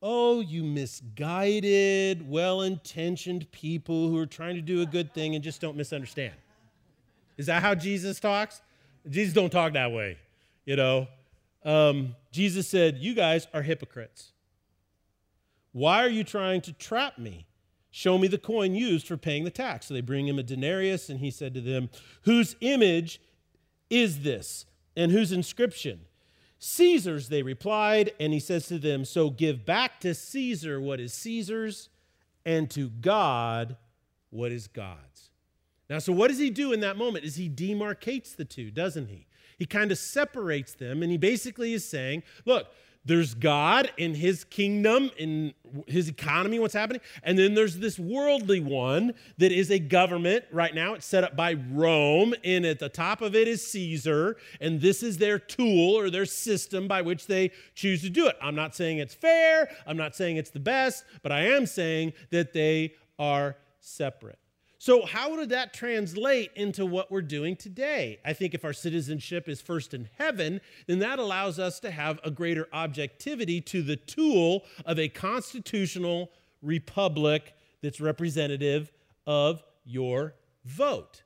Oh, 0.00 0.40
you 0.40 0.62
misguided, 0.62 2.28
well 2.28 2.62
intentioned 2.62 3.50
people 3.50 4.08
who 4.08 4.16
are 4.18 4.26
trying 4.26 4.54
to 4.54 4.62
do 4.62 4.80
a 4.80 4.86
good 4.86 5.12
thing 5.12 5.34
and 5.34 5.42
just 5.42 5.60
don't 5.60 5.76
misunderstand. 5.76 6.34
Is 7.38 7.46
that 7.46 7.62
how 7.62 7.74
Jesus 7.74 8.20
talks? 8.20 8.60
Jesus 9.08 9.32
don't 9.32 9.50
talk 9.50 9.72
that 9.72 9.92
way, 9.92 10.18
you 10.66 10.76
know. 10.76 11.08
Um, 11.64 12.14
Jesus 12.30 12.68
said, 12.68 12.98
"You 12.98 13.14
guys 13.14 13.46
are 13.54 13.62
hypocrites. 13.62 14.32
Why 15.72 16.04
are 16.04 16.10
you 16.10 16.24
trying 16.24 16.60
to 16.62 16.72
trap 16.72 17.18
me? 17.18 17.46
Show 17.90 18.18
me 18.18 18.28
the 18.28 18.38
coin 18.38 18.74
used 18.74 19.06
for 19.06 19.16
paying 19.16 19.44
the 19.44 19.50
tax." 19.50 19.86
So 19.86 19.94
they 19.94 20.02
bring 20.02 20.28
him 20.28 20.38
a 20.38 20.42
denarius, 20.42 21.08
and 21.08 21.20
he 21.20 21.30
said 21.30 21.54
to 21.54 21.62
them, 21.62 21.88
"Whose 22.22 22.56
image 22.60 23.20
is 23.88 24.20
this, 24.20 24.66
and 24.94 25.10
whose 25.10 25.32
inscription?" 25.32 26.00
Caesar's, 26.58 27.28
they 27.28 27.42
replied, 27.42 28.12
and 28.18 28.32
he 28.32 28.40
says 28.40 28.66
to 28.66 28.78
them, 28.78 29.04
So 29.04 29.30
give 29.30 29.64
back 29.64 30.00
to 30.00 30.14
Caesar 30.14 30.80
what 30.80 30.98
is 31.00 31.14
Caesar's, 31.14 31.88
and 32.44 32.68
to 32.70 32.88
God 32.88 33.76
what 34.30 34.50
is 34.50 34.66
God's. 34.66 35.07
Now, 35.88 35.98
so 35.98 36.12
what 36.12 36.28
does 36.28 36.38
he 36.38 36.50
do 36.50 36.72
in 36.72 36.80
that 36.80 36.96
moment? 36.96 37.24
Is 37.24 37.36
he 37.36 37.48
demarcates 37.48 38.36
the 38.36 38.44
two, 38.44 38.70
doesn't 38.70 39.08
he? 39.08 39.26
He 39.58 39.66
kind 39.66 39.90
of 39.90 39.98
separates 39.98 40.74
them, 40.74 41.02
and 41.02 41.10
he 41.10 41.18
basically 41.18 41.72
is 41.72 41.84
saying, 41.84 42.22
look, 42.44 42.68
there's 43.04 43.32
God 43.32 43.90
in 43.96 44.14
his 44.14 44.44
kingdom, 44.44 45.10
in 45.16 45.54
his 45.86 46.08
economy, 46.08 46.58
what's 46.58 46.74
happening. 46.74 47.00
And 47.22 47.38
then 47.38 47.54
there's 47.54 47.78
this 47.78 47.98
worldly 47.98 48.60
one 48.60 49.14
that 49.38 49.50
is 49.50 49.70
a 49.70 49.78
government. 49.78 50.44
Right 50.52 50.74
now, 50.74 50.92
it's 50.92 51.06
set 51.06 51.24
up 51.24 51.34
by 51.34 51.54
Rome, 51.54 52.34
and 52.44 52.66
at 52.66 52.78
the 52.78 52.90
top 52.90 53.22
of 53.22 53.34
it 53.34 53.48
is 53.48 53.66
Caesar. 53.68 54.36
And 54.60 54.82
this 54.82 55.02
is 55.02 55.16
their 55.16 55.38
tool 55.38 55.98
or 55.98 56.10
their 56.10 56.26
system 56.26 56.86
by 56.86 57.00
which 57.00 57.26
they 57.26 57.50
choose 57.74 58.02
to 58.02 58.10
do 58.10 58.26
it. 58.26 58.36
I'm 58.42 58.54
not 58.54 58.76
saying 58.76 58.98
it's 58.98 59.14
fair, 59.14 59.70
I'm 59.86 59.96
not 59.96 60.14
saying 60.14 60.36
it's 60.36 60.50
the 60.50 60.60
best, 60.60 61.04
but 61.22 61.32
I 61.32 61.46
am 61.46 61.64
saying 61.64 62.12
that 62.30 62.52
they 62.52 62.94
are 63.18 63.56
separate. 63.80 64.38
So, 64.80 65.04
how 65.04 65.34
did 65.34 65.48
that 65.48 65.74
translate 65.74 66.52
into 66.54 66.86
what 66.86 67.10
we're 67.10 67.20
doing 67.20 67.56
today? 67.56 68.20
I 68.24 68.32
think 68.32 68.54
if 68.54 68.64
our 68.64 68.72
citizenship 68.72 69.48
is 69.48 69.60
first 69.60 69.92
in 69.92 70.08
heaven, 70.18 70.60
then 70.86 71.00
that 71.00 71.18
allows 71.18 71.58
us 71.58 71.80
to 71.80 71.90
have 71.90 72.20
a 72.22 72.30
greater 72.30 72.68
objectivity 72.72 73.60
to 73.62 73.82
the 73.82 73.96
tool 73.96 74.64
of 74.86 75.00
a 75.00 75.08
constitutional 75.08 76.30
republic 76.62 77.54
that's 77.82 78.00
representative 78.00 78.92
of 79.26 79.64
your 79.84 80.34
vote. 80.64 81.22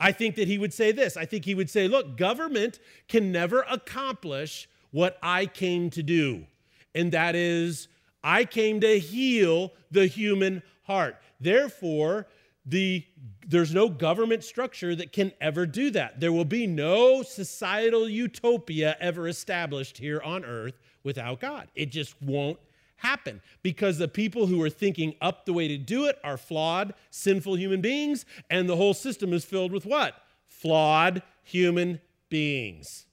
I 0.00 0.12
think 0.12 0.36
that 0.36 0.48
he 0.48 0.56
would 0.56 0.72
say 0.72 0.90
this 0.90 1.14
I 1.18 1.26
think 1.26 1.44
he 1.44 1.54
would 1.54 1.68
say, 1.68 1.88
look, 1.88 2.16
government 2.16 2.78
can 3.06 3.30
never 3.30 3.66
accomplish 3.70 4.66
what 4.92 5.18
I 5.22 5.44
came 5.44 5.90
to 5.90 6.02
do, 6.02 6.46
and 6.94 7.12
that 7.12 7.34
is, 7.34 7.88
I 8.22 8.46
came 8.46 8.80
to 8.80 8.98
heal 8.98 9.74
the 9.90 10.06
human 10.06 10.62
heart. 10.84 11.16
Therefore, 11.38 12.28
the 12.66 13.04
there's 13.46 13.74
no 13.74 13.88
government 13.90 14.42
structure 14.42 14.94
that 14.96 15.12
can 15.12 15.32
ever 15.40 15.66
do 15.66 15.90
that. 15.90 16.18
There 16.18 16.32
will 16.32 16.46
be 16.46 16.66
no 16.66 17.22
societal 17.22 18.08
utopia 18.08 18.96
ever 19.00 19.28
established 19.28 19.98
here 19.98 20.20
on 20.22 20.44
earth 20.44 20.78
without 21.02 21.40
God. 21.40 21.68
It 21.74 21.86
just 21.90 22.20
won't 22.22 22.58
happen 22.96 23.42
because 23.62 23.98
the 23.98 24.08
people 24.08 24.46
who 24.46 24.62
are 24.62 24.70
thinking 24.70 25.14
up 25.20 25.44
the 25.44 25.52
way 25.52 25.68
to 25.68 25.76
do 25.76 26.06
it 26.06 26.18
are 26.24 26.38
flawed, 26.38 26.94
sinful 27.10 27.56
human 27.56 27.82
beings, 27.82 28.24
and 28.48 28.68
the 28.68 28.76
whole 28.76 28.94
system 28.94 29.32
is 29.34 29.44
filled 29.44 29.72
with 29.72 29.84
what? 29.84 30.14
Flawed 30.46 31.22
human 31.42 32.00
beings. 32.30 33.06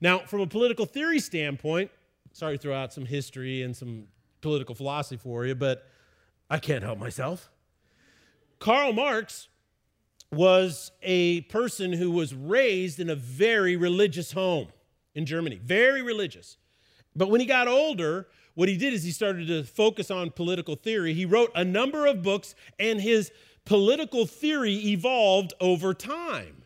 Now, 0.00 0.20
from 0.20 0.40
a 0.40 0.46
political 0.46 0.86
theory 0.86 1.20
standpoint, 1.20 1.90
sorry 2.32 2.56
to 2.56 2.62
throw 2.62 2.74
out 2.74 2.92
some 2.92 3.04
history 3.04 3.62
and 3.62 3.76
some 3.76 4.06
political 4.40 4.74
philosophy 4.74 5.16
for 5.16 5.44
you, 5.44 5.54
but 5.54 5.86
I 6.48 6.58
can't 6.58 6.82
help 6.82 6.98
myself. 6.98 7.50
Karl 8.58 8.92
Marx 8.92 9.48
was 10.32 10.90
a 11.02 11.42
person 11.42 11.92
who 11.92 12.10
was 12.10 12.34
raised 12.34 13.00
in 13.00 13.10
a 13.10 13.14
very 13.14 13.76
religious 13.76 14.32
home 14.32 14.68
in 15.14 15.26
Germany, 15.26 15.60
very 15.62 16.02
religious. 16.02 16.56
But 17.14 17.30
when 17.30 17.40
he 17.40 17.46
got 17.46 17.68
older, 17.68 18.26
what 18.54 18.68
he 18.68 18.76
did 18.76 18.92
is 18.92 19.04
he 19.04 19.10
started 19.10 19.46
to 19.48 19.64
focus 19.64 20.10
on 20.10 20.30
political 20.30 20.74
theory. 20.74 21.14
He 21.14 21.24
wrote 21.24 21.50
a 21.54 21.64
number 21.64 22.06
of 22.06 22.22
books, 22.22 22.54
and 22.78 23.00
his 23.00 23.30
political 23.64 24.26
theory 24.26 24.74
evolved 24.74 25.54
over 25.60 25.94
time. 25.94 26.64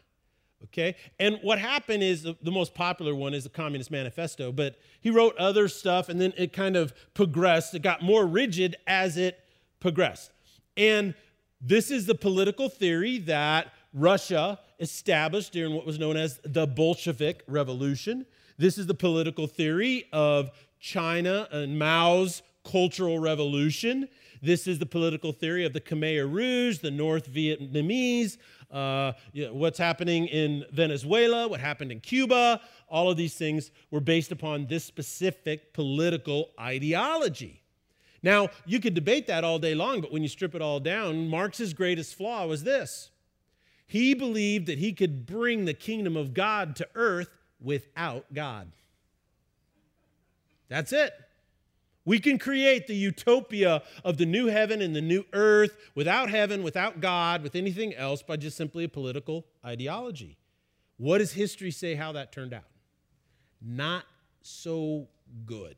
Okay? 0.64 0.96
And 1.18 1.38
what 1.42 1.58
happened 1.58 2.02
is 2.02 2.22
the 2.22 2.50
most 2.50 2.74
popular 2.74 3.14
one 3.14 3.32
is 3.32 3.44
the 3.44 3.50
Communist 3.50 3.90
Manifesto, 3.90 4.52
but 4.52 4.76
he 5.00 5.10
wrote 5.10 5.36
other 5.36 5.68
stuff, 5.68 6.08
and 6.08 6.20
then 6.20 6.32
it 6.36 6.52
kind 6.52 6.76
of 6.76 6.92
progressed. 7.14 7.74
It 7.74 7.82
got 7.82 8.02
more 8.02 8.26
rigid 8.26 8.76
as 8.86 9.16
it 9.16 9.38
progressed. 9.80 10.30
And 10.76 11.14
this 11.60 11.90
is 11.90 12.06
the 12.06 12.14
political 12.14 12.68
theory 12.68 13.18
that 13.18 13.72
Russia 13.92 14.58
established 14.78 15.52
during 15.52 15.74
what 15.74 15.86
was 15.86 15.98
known 15.98 16.16
as 16.16 16.38
the 16.44 16.66
Bolshevik 16.66 17.42
Revolution. 17.46 18.26
This 18.58 18.78
is 18.78 18.86
the 18.86 18.94
political 18.94 19.46
theory 19.46 20.06
of 20.12 20.50
China 20.78 21.48
and 21.50 21.78
Mao's 21.78 22.42
Cultural 22.64 23.18
Revolution. 23.18 24.08
This 24.42 24.66
is 24.66 24.78
the 24.78 24.86
political 24.86 25.32
theory 25.32 25.64
of 25.64 25.72
the 25.72 25.80
Khmer 25.80 26.32
Rouge, 26.32 26.78
the 26.78 26.90
North 26.90 27.32
Vietnamese, 27.32 28.36
uh, 28.70 29.12
you 29.32 29.46
know, 29.46 29.54
what's 29.54 29.78
happening 29.78 30.26
in 30.26 30.64
Venezuela, 30.72 31.48
what 31.48 31.60
happened 31.60 31.90
in 31.90 32.00
Cuba. 32.00 32.60
All 32.88 33.10
of 33.10 33.16
these 33.16 33.34
things 33.34 33.70
were 33.90 34.00
based 34.00 34.30
upon 34.30 34.66
this 34.66 34.84
specific 34.84 35.72
political 35.72 36.50
ideology. 36.60 37.57
Now, 38.22 38.48
you 38.66 38.80
could 38.80 38.94
debate 38.94 39.26
that 39.28 39.44
all 39.44 39.58
day 39.58 39.74
long, 39.74 40.00
but 40.00 40.12
when 40.12 40.22
you 40.22 40.28
strip 40.28 40.54
it 40.54 40.62
all 40.62 40.80
down, 40.80 41.28
Marx's 41.28 41.72
greatest 41.72 42.14
flaw 42.14 42.46
was 42.46 42.64
this 42.64 43.10
he 43.88 44.12
believed 44.12 44.66
that 44.66 44.78
he 44.78 44.92
could 44.92 45.24
bring 45.24 45.64
the 45.64 45.74
kingdom 45.74 46.14
of 46.16 46.34
God 46.34 46.76
to 46.76 46.88
earth 46.94 47.30
without 47.58 48.26
God. 48.34 48.70
That's 50.68 50.92
it. 50.92 51.14
We 52.04 52.18
can 52.18 52.38
create 52.38 52.86
the 52.86 52.94
utopia 52.94 53.82
of 54.04 54.18
the 54.18 54.26
new 54.26 54.46
heaven 54.46 54.82
and 54.82 54.94
the 54.94 55.00
new 55.00 55.24
earth 55.32 55.76
without 55.94 56.28
heaven, 56.28 56.62
without 56.62 57.00
God, 57.00 57.42
with 57.42 57.54
anything 57.54 57.94
else 57.94 58.22
by 58.22 58.36
just 58.36 58.58
simply 58.58 58.84
a 58.84 58.88
political 58.88 59.46
ideology. 59.64 60.36
What 60.98 61.18
does 61.18 61.32
history 61.32 61.70
say 61.70 61.94
how 61.94 62.12
that 62.12 62.30
turned 62.30 62.52
out? 62.52 62.64
Not 63.62 64.04
so 64.42 65.08
good. 65.46 65.76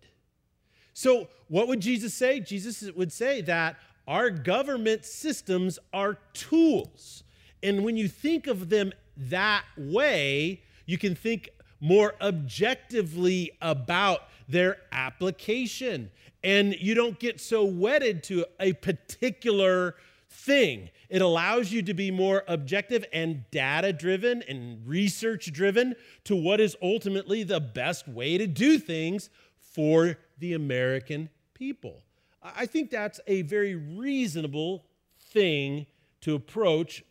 So, 0.92 1.28
what 1.48 1.68
would 1.68 1.80
Jesus 1.80 2.14
say? 2.14 2.40
Jesus 2.40 2.90
would 2.92 3.12
say 3.12 3.40
that 3.42 3.76
our 4.06 4.30
government 4.30 5.04
systems 5.04 5.78
are 5.92 6.18
tools. 6.32 7.22
And 7.62 7.84
when 7.84 7.96
you 7.96 8.08
think 8.08 8.46
of 8.46 8.68
them 8.68 8.92
that 9.16 9.64
way, 9.76 10.62
you 10.86 10.98
can 10.98 11.14
think 11.14 11.50
more 11.80 12.14
objectively 12.20 13.52
about 13.60 14.22
their 14.48 14.78
application. 14.92 16.10
And 16.42 16.74
you 16.74 16.94
don't 16.94 17.18
get 17.18 17.40
so 17.40 17.64
wedded 17.64 18.22
to 18.24 18.46
a 18.58 18.72
particular 18.74 19.94
thing. 20.30 20.90
It 21.08 21.22
allows 21.22 21.72
you 21.72 21.82
to 21.82 21.94
be 21.94 22.10
more 22.10 22.44
objective 22.48 23.04
and 23.12 23.44
data 23.50 23.92
driven 23.92 24.42
and 24.48 24.86
research 24.86 25.52
driven 25.52 25.94
to 26.24 26.36
what 26.36 26.60
is 26.60 26.76
ultimately 26.80 27.42
the 27.42 27.60
best 27.60 28.08
way 28.08 28.38
to 28.38 28.46
do 28.46 28.78
things 28.78 29.28
for 29.58 30.16
the 30.40 30.54
American 30.54 31.28
people. 31.54 32.02
I 32.42 32.66
think 32.66 32.90
that's 32.90 33.20
a 33.26 33.42
very 33.42 33.74
reasonable 33.74 34.84
thing 35.32 35.86
to 36.22 36.34
approach 36.34 37.04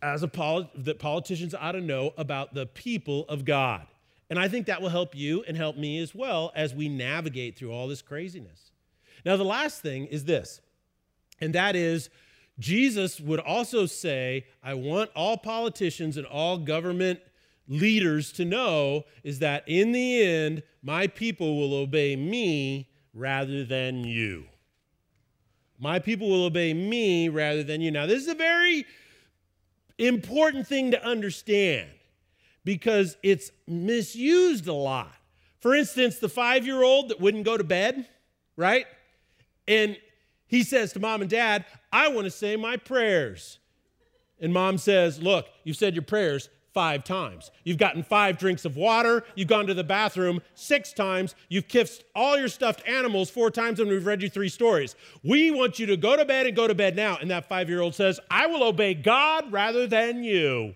as 0.00 0.22
a 0.22 0.28
that 0.74 0.98
politicians 0.98 1.54
ought 1.54 1.72
to 1.72 1.80
know 1.80 2.12
about 2.16 2.54
the 2.54 2.66
people 2.66 3.24
of 3.28 3.44
God. 3.44 3.86
And 4.30 4.38
I 4.38 4.48
think 4.48 4.66
that 4.66 4.80
will 4.80 4.88
help 4.88 5.14
you 5.14 5.44
and 5.46 5.56
help 5.56 5.76
me 5.76 5.98
as 5.98 6.14
well 6.14 6.52
as 6.56 6.74
we 6.74 6.88
navigate 6.88 7.56
through 7.56 7.72
all 7.72 7.86
this 7.86 8.02
craziness. 8.02 8.70
Now, 9.24 9.36
the 9.36 9.44
last 9.44 9.82
thing 9.82 10.06
is 10.06 10.24
this, 10.24 10.60
and 11.40 11.54
that 11.54 11.76
is 11.76 12.08
Jesus 12.58 13.20
would 13.20 13.40
also 13.40 13.86
say, 13.86 14.46
I 14.62 14.74
want 14.74 15.10
all 15.14 15.36
politicians 15.36 16.16
and 16.16 16.26
all 16.26 16.58
government 16.58 17.20
leaders 17.68 18.32
to 18.32 18.44
know 18.44 19.04
is 19.22 19.38
that 19.38 19.64
in 19.66 19.92
the 19.92 20.22
end, 20.22 20.62
my 20.82 21.06
people 21.06 21.56
will 21.56 21.74
obey 21.74 22.16
me 22.16 22.88
rather 23.14 23.64
than 23.64 24.04
you. 24.04 24.44
My 25.78 25.98
people 25.98 26.28
will 26.28 26.44
obey 26.44 26.74
me 26.74 27.28
rather 27.28 27.62
than 27.62 27.80
you. 27.80 27.90
Now, 27.90 28.06
this 28.06 28.22
is 28.22 28.28
a 28.28 28.34
very 28.34 28.84
important 29.98 30.66
thing 30.66 30.90
to 30.92 31.04
understand 31.04 31.90
because 32.64 33.16
it's 33.22 33.50
misused 33.66 34.66
a 34.68 34.72
lot. 34.72 35.12
For 35.60 35.74
instance, 35.74 36.18
the 36.18 36.28
five 36.28 36.66
year 36.66 36.82
old 36.82 37.08
that 37.08 37.20
wouldn't 37.20 37.44
go 37.44 37.56
to 37.56 37.64
bed, 37.64 38.08
right? 38.56 38.86
And 39.66 39.96
he 40.46 40.62
says 40.62 40.92
to 40.92 41.00
mom 41.00 41.20
and 41.20 41.30
dad, 41.30 41.64
I 41.92 42.08
want 42.08 42.24
to 42.26 42.30
say 42.30 42.56
my 42.56 42.76
prayers. 42.76 43.58
And 44.40 44.52
mom 44.52 44.78
says, 44.78 45.22
Look, 45.22 45.46
you've 45.64 45.76
said 45.76 45.94
your 45.94 46.02
prayers 46.02 46.48
five 46.72 47.04
times. 47.04 47.50
You've 47.64 47.78
gotten 47.78 48.02
five 48.02 48.38
drinks 48.38 48.64
of 48.64 48.76
water. 48.76 49.24
You've 49.34 49.48
gone 49.48 49.66
to 49.66 49.74
the 49.74 49.84
bathroom 49.84 50.40
six 50.54 50.92
times. 50.92 51.34
You've 51.48 51.68
kissed 51.68 52.04
all 52.14 52.38
your 52.38 52.48
stuffed 52.48 52.86
animals 52.88 53.30
four 53.30 53.50
times, 53.50 53.80
and 53.80 53.88
we've 53.88 54.06
read 54.06 54.22
you 54.22 54.30
three 54.30 54.48
stories. 54.48 54.94
We 55.22 55.50
want 55.50 55.78
you 55.78 55.86
to 55.86 55.96
go 55.96 56.16
to 56.16 56.24
bed 56.24 56.46
and 56.46 56.56
go 56.56 56.66
to 56.66 56.74
bed 56.74 56.96
now. 56.96 57.18
And 57.20 57.30
that 57.30 57.48
five 57.48 57.68
year 57.68 57.80
old 57.80 57.94
says, 57.94 58.20
I 58.30 58.46
will 58.46 58.62
obey 58.62 58.94
God 58.94 59.52
rather 59.52 59.86
than 59.86 60.24
you. 60.24 60.74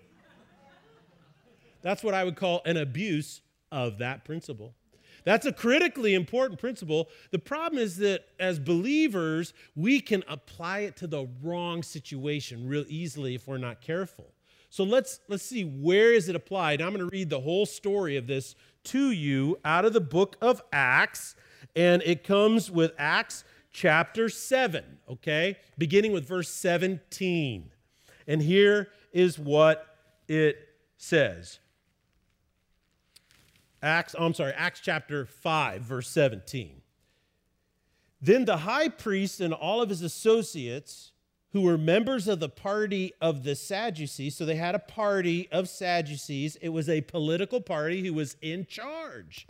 That's 1.81 2.03
what 2.03 2.13
I 2.13 2.23
would 2.23 2.35
call 2.35 2.61
an 2.65 2.77
abuse 2.77 3.41
of 3.71 3.99
that 3.99 4.25
principle. 4.25 4.73
That's 5.23 5.45
a 5.45 5.51
critically 5.51 6.13
important 6.13 6.59
principle. 6.59 7.09
The 7.31 7.39
problem 7.39 7.81
is 7.81 7.97
that 7.97 8.23
as 8.39 8.59
believers, 8.59 9.53
we 9.75 9.99
can 9.99 10.23
apply 10.27 10.79
it 10.79 10.95
to 10.97 11.07
the 11.07 11.27
wrong 11.43 11.83
situation 11.83 12.67
real 12.67 12.85
easily 12.87 13.35
if 13.35 13.45
we're 13.45 13.57
not 13.57 13.81
careful. 13.81 14.31
So 14.69 14.83
let's 14.83 15.19
let's 15.27 15.43
see 15.43 15.63
where 15.63 16.13
is 16.13 16.29
it 16.29 16.35
applied. 16.35 16.81
I'm 16.81 16.89
going 16.89 16.99
to 16.99 17.11
read 17.11 17.29
the 17.29 17.41
whole 17.41 17.65
story 17.65 18.17
of 18.17 18.27
this 18.27 18.55
to 18.85 19.11
you 19.11 19.57
out 19.65 19.85
of 19.85 19.93
the 19.93 20.01
book 20.01 20.37
of 20.41 20.61
Acts 20.71 21.35
and 21.75 22.01
it 22.03 22.23
comes 22.23 22.71
with 22.71 22.91
Acts 22.97 23.43
chapter 23.71 24.29
7, 24.29 24.83
okay? 25.07 25.57
Beginning 25.77 26.11
with 26.11 26.27
verse 26.27 26.49
17. 26.49 27.69
And 28.25 28.41
here 28.41 28.89
is 29.13 29.37
what 29.37 29.85
it 30.27 30.57
says. 30.97 31.59
Acts, 33.83 34.15
oh, 34.17 34.25
I'm 34.25 34.33
sorry, 34.33 34.53
Acts 34.53 34.79
chapter 34.79 35.27
5, 35.27 35.81
verse 35.81 36.09
17. 36.09 36.81
Then 38.19 38.45
the 38.45 38.57
high 38.57 38.89
priest 38.89 39.39
and 39.39 39.53
all 39.53 39.81
of 39.81 39.89
his 39.89 40.01
associates 40.01 41.11
who 41.53 41.61
were 41.61 41.77
members 41.77 42.27
of 42.27 42.39
the 42.39 42.49
party 42.49 43.13
of 43.21 43.43
the 43.43 43.55
Sadducees. 43.55 44.35
So 44.35 44.45
they 44.45 44.55
had 44.55 44.75
a 44.75 44.79
party 44.79 45.47
of 45.51 45.69
Sadducees. 45.69 46.57
It 46.61 46.69
was 46.69 46.89
a 46.89 47.01
political 47.01 47.61
party 47.61 48.05
who 48.05 48.13
was 48.13 48.35
in 48.41 48.65
charge, 48.65 49.47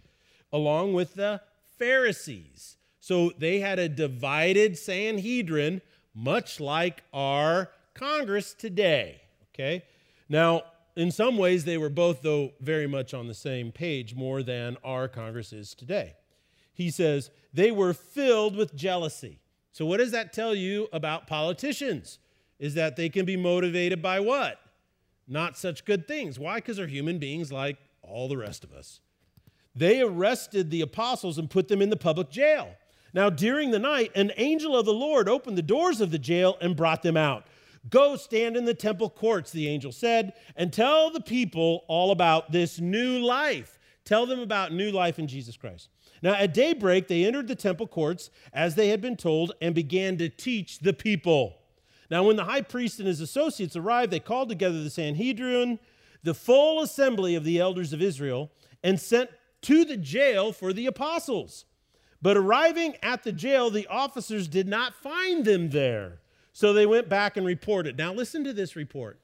along 0.51 0.93
with 0.93 1.15
the 1.15 1.41
Pharisees. 1.77 2.77
So 2.99 3.31
they 3.37 3.59
had 3.59 3.79
a 3.79 3.89
divided 3.89 4.77
Sanhedrin, 4.77 5.81
much 6.13 6.59
like 6.59 7.03
our 7.13 7.71
Congress 7.93 8.53
today. 8.53 9.21
Okay? 9.53 9.83
Now, 10.29 10.63
in 10.95 11.11
some 11.11 11.37
ways, 11.37 11.65
they 11.65 11.77
were 11.77 11.89
both, 11.89 12.21
though, 12.21 12.53
very 12.59 12.87
much 12.87 13.13
on 13.13 13.27
the 13.27 13.33
same 13.33 13.71
page, 13.71 14.15
more 14.15 14.43
than 14.43 14.77
our 14.83 15.07
Congress 15.07 15.53
is 15.53 15.73
today. 15.73 16.15
He 16.73 16.89
says, 16.89 17.29
they 17.53 17.71
were 17.71 17.93
filled 17.93 18.55
with 18.55 18.75
jealousy. 18.75 19.39
So, 19.77 19.85
what 19.85 19.97
does 19.97 20.09
that 20.09 20.33
tell 20.33 20.55
you 20.55 20.87
about 20.91 21.27
politicians? 21.27 22.17
Is 22.57 22.73
that 22.73 22.95
they 22.95 23.09
can 23.09 23.25
be 23.25 23.37
motivated 23.37 24.01
by 24.01 24.19
what? 24.19 24.59
Not 25.27 25.55
such 25.55 25.85
good 25.85 26.07
things. 26.07 26.39
Why? 26.39 26.55
Because 26.55 26.77
they're 26.77 26.87
human 26.87 27.19
beings 27.19 27.51
like 27.51 27.77
all 28.01 28.27
the 28.27 28.37
rest 28.37 28.63
of 28.63 28.73
us. 28.73 29.01
They 29.75 30.01
arrested 30.01 30.71
the 30.71 30.81
apostles 30.81 31.37
and 31.37 31.47
put 31.47 31.67
them 31.67 31.83
in 31.83 31.91
the 31.91 31.95
public 31.95 32.31
jail. 32.31 32.71
Now, 33.13 33.29
during 33.29 33.69
the 33.69 33.77
night, 33.77 34.11
an 34.15 34.31
angel 34.37 34.75
of 34.75 34.87
the 34.87 34.93
Lord 34.95 35.29
opened 35.29 35.59
the 35.59 35.61
doors 35.61 36.01
of 36.01 36.09
the 36.09 36.17
jail 36.17 36.57
and 36.59 36.75
brought 36.75 37.03
them 37.03 37.15
out. 37.15 37.45
Go 37.87 38.15
stand 38.15 38.57
in 38.57 38.65
the 38.65 38.73
temple 38.73 39.11
courts, 39.11 39.51
the 39.51 39.67
angel 39.67 39.91
said, 39.91 40.33
and 40.55 40.73
tell 40.73 41.11
the 41.11 41.21
people 41.21 41.85
all 41.87 42.09
about 42.09 42.51
this 42.51 42.79
new 42.79 43.19
life. 43.19 43.77
Tell 44.05 44.25
them 44.25 44.39
about 44.39 44.73
new 44.73 44.89
life 44.89 45.19
in 45.19 45.27
Jesus 45.27 45.55
Christ. 45.55 45.89
Now, 46.21 46.33
at 46.33 46.53
daybreak, 46.53 47.07
they 47.07 47.25
entered 47.25 47.47
the 47.47 47.55
temple 47.55 47.87
courts 47.87 48.29
as 48.53 48.75
they 48.75 48.89
had 48.89 49.01
been 49.01 49.17
told 49.17 49.53
and 49.61 49.75
began 49.75 50.17
to 50.17 50.29
teach 50.29 50.79
the 50.79 50.93
people. 50.93 51.57
Now, 52.09 52.23
when 52.23 52.35
the 52.35 52.45
high 52.45 52.61
priest 52.61 52.99
and 52.99 53.07
his 53.07 53.21
associates 53.21 53.75
arrived, 53.75 54.11
they 54.11 54.19
called 54.19 54.49
together 54.49 54.81
the 54.81 54.89
Sanhedrin, 54.89 55.79
the 56.23 56.33
full 56.33 56.81
assembly 56.81 57.35
of 57.35 57.43
the 57.43 57.59
elders 57.59 57.93
of 57.93 58.01
Israel, 58.01 58.51
and 58.83 58.99
sent 58.99 59.29
to 59.63 59.83
the 59.85 59.97
jail 59.97 60.51
for 60.51 60.73
the 60.73 60.85
apostles. 60.85 61.65
But 62.21 62.37
arriving 62.37 62.95
at 63.03 63.23
the 63.23 63.31
jail, 63.31 63.69
the 63.69 63.87
officers 63.87 64.47
did 64.47 64.67
not 64.67 64.95
find 64.95 65.45
them 65.45 65.69
there. 65.69 66.19
So 66.53 66.73
they 66.73 66.85
went 66.85 67.09
back 67.09 67.37
and 67.37 67.45
reported. 67.45 67.97
Now, 67.97 68.13
listen 68.13 68.43
to 68.45 68.53
this 68.53 68.75
report. 68.75 69.19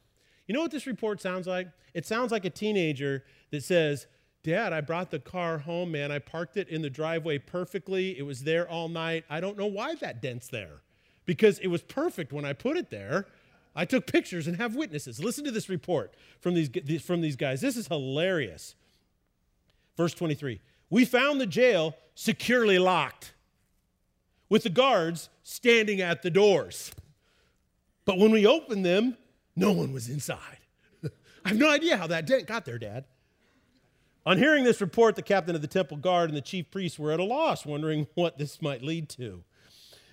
You 0.47 0.53
know 0.53 0.61
what 0.61 0.71
this 0.71 0.85
report 0.85 1.21
sounds 1.21 1.47
like? 1.47 1.69
It 1.93 2.05
sounds 2.05 2.31
like 2.31 2.45
a 2.45 2.49
teenager 2.49 3.23
that 3.51 3.63
says, 3.63 4.07
Dad, 4.43 4.73
I 4.73 4.81
brought 4.81 5.09
the 5.09 5.19
car 5.19 5.59
home, 5.59 5.91
man. 5.91 6.11
I 6.11 6.19
parked 6.19 6.57
it 6.57 6.67
in 6.67 6.81
the 6.81 6.89
driveway 6.89 7.37
perfectly. 7.37 8.17
It 8.17 8.23
was 8.23 8.43
there 8.43 8.69
all 8.69 8.89
night. 8.89 9.23
I 9.29 9.39
don't 9.39 9.57
know 9.57 9.67
why 9.67 9.95
that 9.95 10.21
dent's 10.21 10.49
there 10.49 10.81
because 11.25 11.59
it 11.59 11.67
was 11.67 11.81
perfect 11.81 12.33
when 12.33 12.43
I 12.43 12.51
put 12.51 12.75
it 12.75 12.89
there. 12.89 13.25
I 13.75 13.85
took 13.85 14.05
pictures 14.05 14.45
and 14.45 14.57
have 14.57 14.75
witnesses. 14.75 15.23
Listen 15.23 15.45
to 15.45 15.51
this 15.51 15.69
report 15.69 16.13
from 16.41 16.53
these, 16.53 16.69
from 17.01 17.21
these 17.21 17.37
guys. 17.37 17.61
This 17.61 17.77
is 17.77 17.87
hilarious. 17.87 18.75
Verse 19.95 20.13
23 20.13 20.59
We 20.89 21.05
found 21.05 21.39
the 21.39 21.47
jail 21.47 21.95
securely 22.13 22.77
locked 22.77 23.33
with 24.49 24.63
the 24.63 24.69
guards 24.69 25.29
standing 25.43 26.01
at 26.01 26.21
the 26.21 26.29
doors. 26.29 26.91
But 28.05 28.17
when 28.17 28.31
we 28.31 28.45
opened 28.45 28.85
them, 28.85 29.17
no 29.55 29.71
one 29.71 29.93
was 29.93 30.09
inside. 30.09 30.59
I 31.45 31.49
have 31.49 31.57
no 31.57 31.69
idea 31.69 31.95
how 31.95 32.07
that 32.07 32.27
dent 32.27 32.45
got 32.45 32.65
there, 32.65 32.77
Dad. 32.77 33.05
On 34.25 34.37
hearing 34.37 34.63
this 34.63 34.79
report, 34.79 35.15
the 35.15 35.21
captain 35.21 35.55
of 35.55 35.61
the 35.61 35.67
temple 35.67 35.97
guard 35.97 36.29
and 36.29 36.37
the 36.37 36.41
chief 36.41 36.71
priests 36.71 36.97
were 36.97 37.11
at 37.11 37.19
a 37.19 37.23
loss, 37.23 37.65
wondering 37.65 38.07
what 38.13 38.37
this 38.37 38.61
might 38.61 38.81
lead 38.81 39.09
to. 39.09 39.43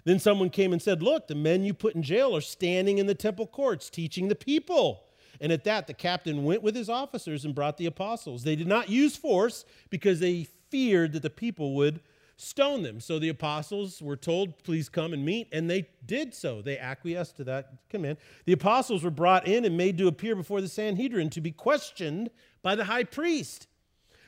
Then 0.04 0.18
someone 0.18 0.50
came 0.50 0.72
and 0.72 0.82
said, 0.82 1.02
Look, 1.02 1.28
the 1.28 1.34
men 1.34 1.62
you 1.62 1.74
put 1.74 1.94
in 1.94 2.02
jail 2.02 2.34
are 2.34 2.40
standing 2.40 2.98
in 2.98 3.06
the 3.06 3.14
temple 3.14 3.46
courts 3.46 3.90
teaching 3.90 4.28
the 4.28 4.34
people. 4.34 5.04
And 5.40 5.52
at 5.52 5.64
that, 5.64 5.86
the 5.86 5.94
captain 5.94 6.44
went 6.44 6.62
with 6.62 6.74
his 6.74 6.90
officers 6.90 7.44
and 7.44 7.54
brought 7.54 7.76
the 7.76 7.86
apostles. 7.86 8.42
They 8.42 8.56
did 8.56 8.66
not 8.66 8.88
use 8.88 9.16
force 9.16 9.64
because 9.88 10.20
they 10.20 10.48
feared 10.70 11.12
that 11.12 11.22
the 11.22 11.30
people 11.30 11.74
would 11.76 12.00
stone 12.36 12.82
them. 12.82 13.00
So 13.00 13.18
the 13.18 13.28
apostles 13.28 14.02
were 14.02 14.16
told, 14.16 14.58
Please 14.64 14.88
come 14.88 15.12
and 15.12 15.24
meet. 15.24 15.48
And 15.52 15.70
they 15.70 15.86
did 16.04 16.34
so. 16.34 16.62
They 16.62 16.78
acquiesced 16.78 17.36
to 17.36 17.44
that 17.44 17.74
command. 17.88 18.18
The 18.46 18.54
apostles 18.54 19.04
were 19.04 19.10
brought 19.10 19.46
in 19.46 19.64
and 19.64 19.76
made 19.76 19.98
to 19.98 20.08
appear 20.08 20.34
before 20.34 20.60
the 20.60 20.68
Sanhedrin 20.68 21.30
to 21.30 21.40
be 21.40 21.52
questioned 21.52 22.30
by 22.62 22.74
the 22.74 22.84
high 22.84 23.04
priest. 23.04 23.68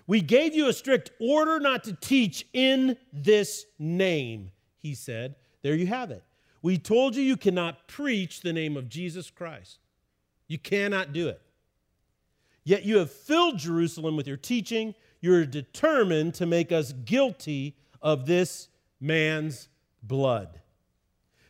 We 0.07 0.21
gave 0.21 0.55
you 0.55 0.69
a 0.69 0.73
strict 0.73 1.11
order 1.21 1.61
not 1.61 1.85
to 1.85 1.95
teach 1.95 2.47
in 2.53 2.97
this 3.13 3.67
name, 3.79 4.51
he 4.79 4.95
said. 4.95 5.37
There 5.63 5.75
you 5.75 5.87
have 5.87 6.11
it. 6.11 6.25
We 6.61 6.79
told 6.79 7.17
you 7.17 7.23
you 7.23 7.37
cannot 7.37 7.89
preach 7.89 8.41
the 8.41 8.53
name 8.53 8.77
of 8.77 8.89
Jesus 8.89 9.31
Christ. 9.31 9.79
You 10.49 10.59
cannot 10.59 11.13
do 11.13 11.29
it. 11.29 11.41
Yet 12.65 12.85
you 12.85 12.99
have 12.99 13.11
filled 13.11 13.59
Jerusalem 13.59 14.17
with 14.17 14.29
your 14.29 14.37
teaching. 14.37 14.95
You're 15.21 15.47
determined 15.47 16.35
to 16.35 16.47
make 16.47 16.71
us 16.71 16.93
guilty 16.93 17.77
of 18.01 18.27
this 18.27 18.69
man's 19.01 19.69
blood. 20.03 20.61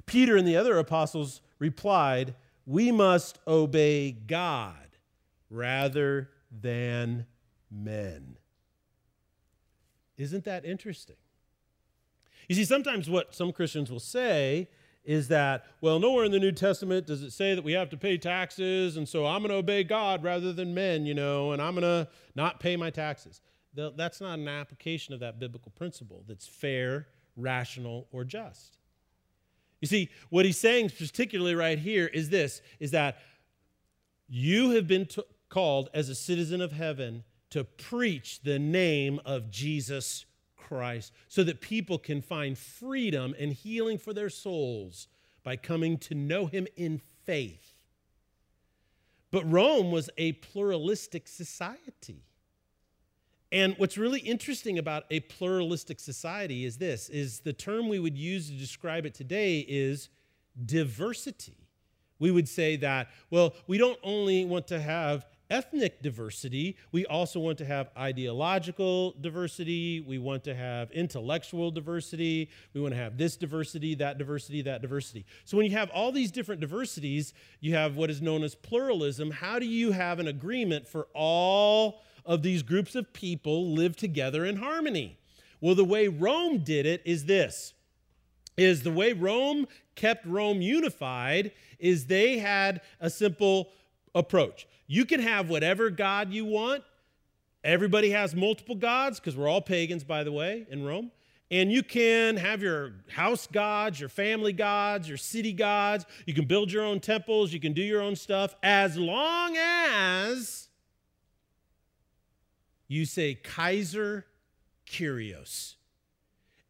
Peter 0.07 0.37
and 0.37 0.47
the 0.47 0.57
other 0.57 0.79
apostles 0.79 1.41
replied, 1.59 2.35
We 2.67 2.91
must 2.91 3.38
obey 3.47 4.12
God 4.12 4.77
rather 5.51 6.31
than 6.51 7.27
men. 7.71 8.37
Isn't 10.16 10.44
that 10.44 10.64
interesting? 10.64 11.16
You 12.48 12.55
see, 12.55 12.64
sometimes 12.64 13.09
what 13.09 13.35
some 13.35 13.53
Christians 13.53 13.90
will 13.90 14.01
say 14.01 14.68
is 15.05 15.29
that, 15.29 15.64
well, 15.81 15.98
nowhere 15.98 16.25
in 16.25 16.33
the 16.33 16.38
New 16.38 16.53
Testament 16.53 17.07
does 17.07 17.22
it 17.22 17.33
say 17.33 17.55
that 17.55 17.64
we 17.64 17.72
have 17.72 17.90
to 17.90 17.96
pay 17.96 18.18
taxes, 18.18 18.96
and 18.96 19.09
so 19.09 19.27
I'm 19.27 19.40
going 19.40 19.51
to 19.51 19.57
obey 19.57 19.83
God 19.85 20.22
rather 20.22 20.53
than 20.53 20.75
men, 20.75 21.07
you 21.07 21.14
know, 21.14 21.53
and 21.53 21.61
I'm 21.61 21.75
going 21.75 21.83
to 21.83 22.09
not 22.35 22.61
pay 22.61 22.77
my 22.77 22.90
taxes. 22.90 23.40
That's 23.75 24.20
not 24.20 24.38
an 24.38 24.48
application 24.48 25.14
of 25.14 25.20
that 25.20 25.40
biblical 25.40 25.72
principle 25.72 26.25
that's 26.29 26.46
fair, 26.46 27.09
rational, 27.37 28.07
or 28.12 28.22
just. 28.22 28.79
You 29.81 29.88
see, 29.88 30.11
what 30.31 30.44
he's 30.44 30.59
saying 30.59 30.90
particularly 30.90 31.55
right 31.55 31.79
here 31.79 32.07
is 32.07 32.31
this 32.31 32.62
is 32.79 32.92
that 32.92 33.18
you 34.29 34.70
have 34.70 34.87
been 34.87 35.07
t- 35.07 35.22
called 35.48 35.90
as 35.92 36.09
a 36.09 36.14
citizen 36.14 36.61
of 36.61 36.72
heaven 36.72 37.25
to 37.53 37.65
preach 37.65 38.41
the 38.43 38.59
name 38.59 39.21
of 39.27 39.51
Jesus 39.51 40.25
Christ 40.57 41.12
so 41.29 41.45
that 41.45 41.61
people 41.61 41.99
can 41.99 42.23
find 42.23 42.57
freedom 42.57 43.35
and 43.38 43.53
healing 43.53 43.99
for 43.99 44.15
their 44.15 44.31
souls 44.31 45.07
by 45.43 45.57
coming 45.57 45.99
to 45.99 46.15
know 46.15 46.47
him 46.47 46.67
in 46.77 47.01
faith. 47.25 47.75
But 49.31 49.51
Rome 49.51 49.91
was 49.91 50.09
a 50.17 50.33
pluralistic 50.33 51.29
society. 51.29 52.25
And 53.51 53.75
what's 53.77 53.99
really 53.99 54.21
interesting 54.21 54.79
about 54.79 55.05
a 55.11 55.21
pluralistic 55.21 56.01
society 56.01 56.65
is 56.65 56.79
this 56.79 57.11
is 57.11 57.41
the 57.41 57.53
term 57.53 57.91
we 57.91 57.99
would 57.99 58.17
use 58.17 58.49
to 58.49 58.57
describe 58.57 59.05
it 59.05 59.12
today 59.12 59.61
is 59.61 60.09
diversity. 60.65 61.69
We 62.19 62.31
would 62.31 62.49
say 62.49 62.77
that, 62.77 63.09
well, 63.31 63.53
we 63.67 63.77
don't 63.77 63.99
only 64.03 64.47
want 64.47 64.69
to 64.69 64.81
have 64.81 65.27
ethnic 65.53 66.01
diversity, 66.03 66.77
we 66.93 67.05
also 67.07 67.38
want 67.38 67.59
to 67.59 67.65
have 67.67 67.91
ideological 67.97 69.15
diversity, 69.21 70.01
we 70.01 70.17
want 70.17 70.43
to 70.45 70.55
have 70.55 70.91
intellectual 70.93 71.71
diversity, 71.71 72.49
we 72.73 72.81
want 72.81 72.95
to 72.95 72.99
have 72.99 73.19
this 73.19 73.37
diversity, 73.37 73.95
that 73.95 74.17
diversity, 74.17 74.62
that 74.62 74.81
diversity. 74.81 75.27
So 75.45 75.59
when 75.59 75.67
you 75.67 75.73
have 75.73 75.91
all 75.91 76.11
these 76.11 76.31
different 76.31 76.62
diversities, 76.62 77.35
you 77.61 77.75
have 77.75 77.97
what 77.97 78.09
is 78.09 78.23
known 78.23 78.43
as 78.43 78.55
pluralism. 78.55 79.31
How 79.31 79.59
do 79.59 79.67
you 79.67 79.93
have 79.93 80.19
an 80.19 80.27
agreement 80.27 80.88
for 80.88 81.07
all 81.12 82.01
of 82.25 82.43
these 82.43 82.62
groups 82.62 82.95
of 82.95 83.12
people 83.12 83.73
live 83.73 83.95
together 83.95 84.47
in 84.47 84.57
harmony? 84.57 85.19
Well, 85.61 85.75
the 85.75 85.85
way 85.85 86.09
Rome 86.09 86.65
did 86.65 86.87
it 86.87 87.03
is 87.05 87.27
this 87.27 87.75
is 88.57 88.83
the 88.83 88.91
way 88.91 89.12
Rome 89.12 89.67
kept 89.97 90.27
Rome 90.27 90.61
unified 90.61 91.53
is 91.79 92.07
they 92.07 92.38
had 92.38 92.81
a 93.01 93.11
simple 93.11 93.71
approach. 94.14 94.66
You 94.87 95.05
can 95.05 95.20
have 95.20 95.48
whatever 95.48 95.90
God 95.90 96.33
you 96.33 96.44
want. 96.44 96.83
Everybody 97.64 98.11
has 98.11 98.35
multiple 98.35 98.75
gods 98.75 99.20
because 99.20 99.37
we're 99.37 99.48
all 99.48 99.62
pagans, 99.62 100.05
by 100.05 100.25
the 100.25 100.33
way, 100.33 100.66
in 100.68 100.85
Rome. 100.85 101.11
And 101.51 101.70
you 101.70 101.83
can 101.83 102.38
have 102.38 102.62
your 102.62 102.94
house 103.11 103.46
gods, 103.46 104.01
your 104.01 104.09
family 104.09 104.55
gods, 104.55 105.07
your 105.07 105.18
city 105.18 105.53
gods. 105.53 106.07
You 106.27 106.33
can 106.33 106.46
build 106.46 106.72
your 106.72 106.83
own 106.83 106.98
temples. 106.98 107.53
You 107.53 107.61
can 107.61 107.75
do 107.75 107.83
your 107.83 108.01
own 108.01 108.16
stuff 108.16 108.55
as 108.62 108.96
long 108.96 109.57
as 109.57 110.68
you 112.88 113.05
say 113.05 113.35
Kaiser 113.35 114.27
Kyrios. 114.87 115.75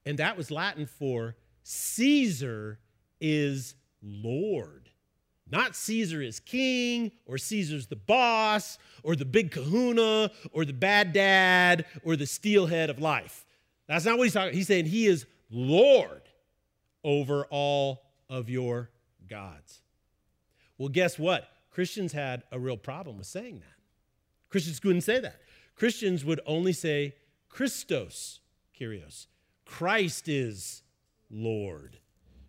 And 0.04 0.18
that 0.18 0.36
was 0.36 0.50
Latin 0.50 0.86
for 0.86 1.36
Caesar 1.62 2.80
is 3.20 3.76
Lord. 4.02 4.81
Not 5.52 5.76
Caesar 5.76 6.22
is 6.22 6.40
king, 6.40 7.12
or 7.26 7.36
Caesar's 7.36 7.86
the 7.86 7.94
boss, 7.94 8.78
or 9.02 9.14
the 9.14 9.26
big 9.26 9.50
kahuna, 9.50 10.30
or 10.50 10.64
the 10.64 10.72
bad 10.72 11.12
dad, 11.12 11.84
or 12.02 12.16
the 12.16 12.26
steelhead 12.26 12.88
of 12.88 12.98
life. 12.98 13.44
That's 13.86 14.06
not 14.06 14.16
what 14.16 14.24
he's 14.24 14.32
talking. 14.32 14.54
He's 14.54 14.66
saying 14.66 14.86
he 14.86 15.06
is 15.06 15.26
Lord 15.50 16.22
over 17.04 17.44
all 17.50 18.02
of 18.30 18.48
your 18.48 18.88
gods. 19.28 19.82
Well, 20.78 20.88
guess 20.88 21.18
what? 21.18 21.48
Christians 21.70 22.12
had 22.12 22.44
a 22.50 22.58
real 22.58 22.78
problem 22.78 23.18
with 23.18 23.26
saying 23.26 23.60
that. 23.60 23.66
Christians 24.48 24.80
couldn't 24.80 25.02
say 25.02 25.20
that. 25.20 25.36
Christians 25.74 26.24
would 26.24 26.40
only 26.46 26.72
say 26.72 27.14
Christos, 27.50 28.40
Kyrios. 28.78 29.26
Christ 29.66 30.28
is 30.28 30.82
Lord. 31.30 31.98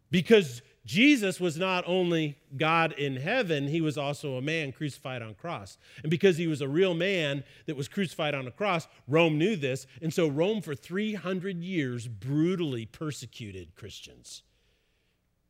Because 0.10 0.62
Jesus 0.86 1.40
was 1.40 1.58
not 1.58 1.86
only 1.88 2.38
God 2.58 2.92
in 2.94 3.16
heaven, 3.16 3.68
he 3.68 3.80
was 3.80 3.98
also 3.98 4.36
a 4.36 4.42
man 4.42 4.74
crucified 4.74 5.22
on 5.22 5.30
a 5.30 5.34
cross. 5.34 5.78
And 6.02 6.10
because 6.10 6.38
he 6.38 6.48
was 6.48 6.60
a 6.60 6.68
real 6.68 6.94
man 6.94 7.46
that 7.68 7.78
was 7.78 7.88
crucified 7.88 8.36
on 8.36 8.48
a 8.48 8.52
cross, 8.52 8.88
Rome 9.08 9.38
knew 9.38 9.56
this. 9.56 9.88
And 10.02 10.14
so 10.14 10.28
Rome 10.28 10.62
for 10.62 10.76
300 10.76 11.64
years 11.64 12.08
brutally 12.08 12.86
persecuted 12.86 13.76
Christians. 13.76 14.44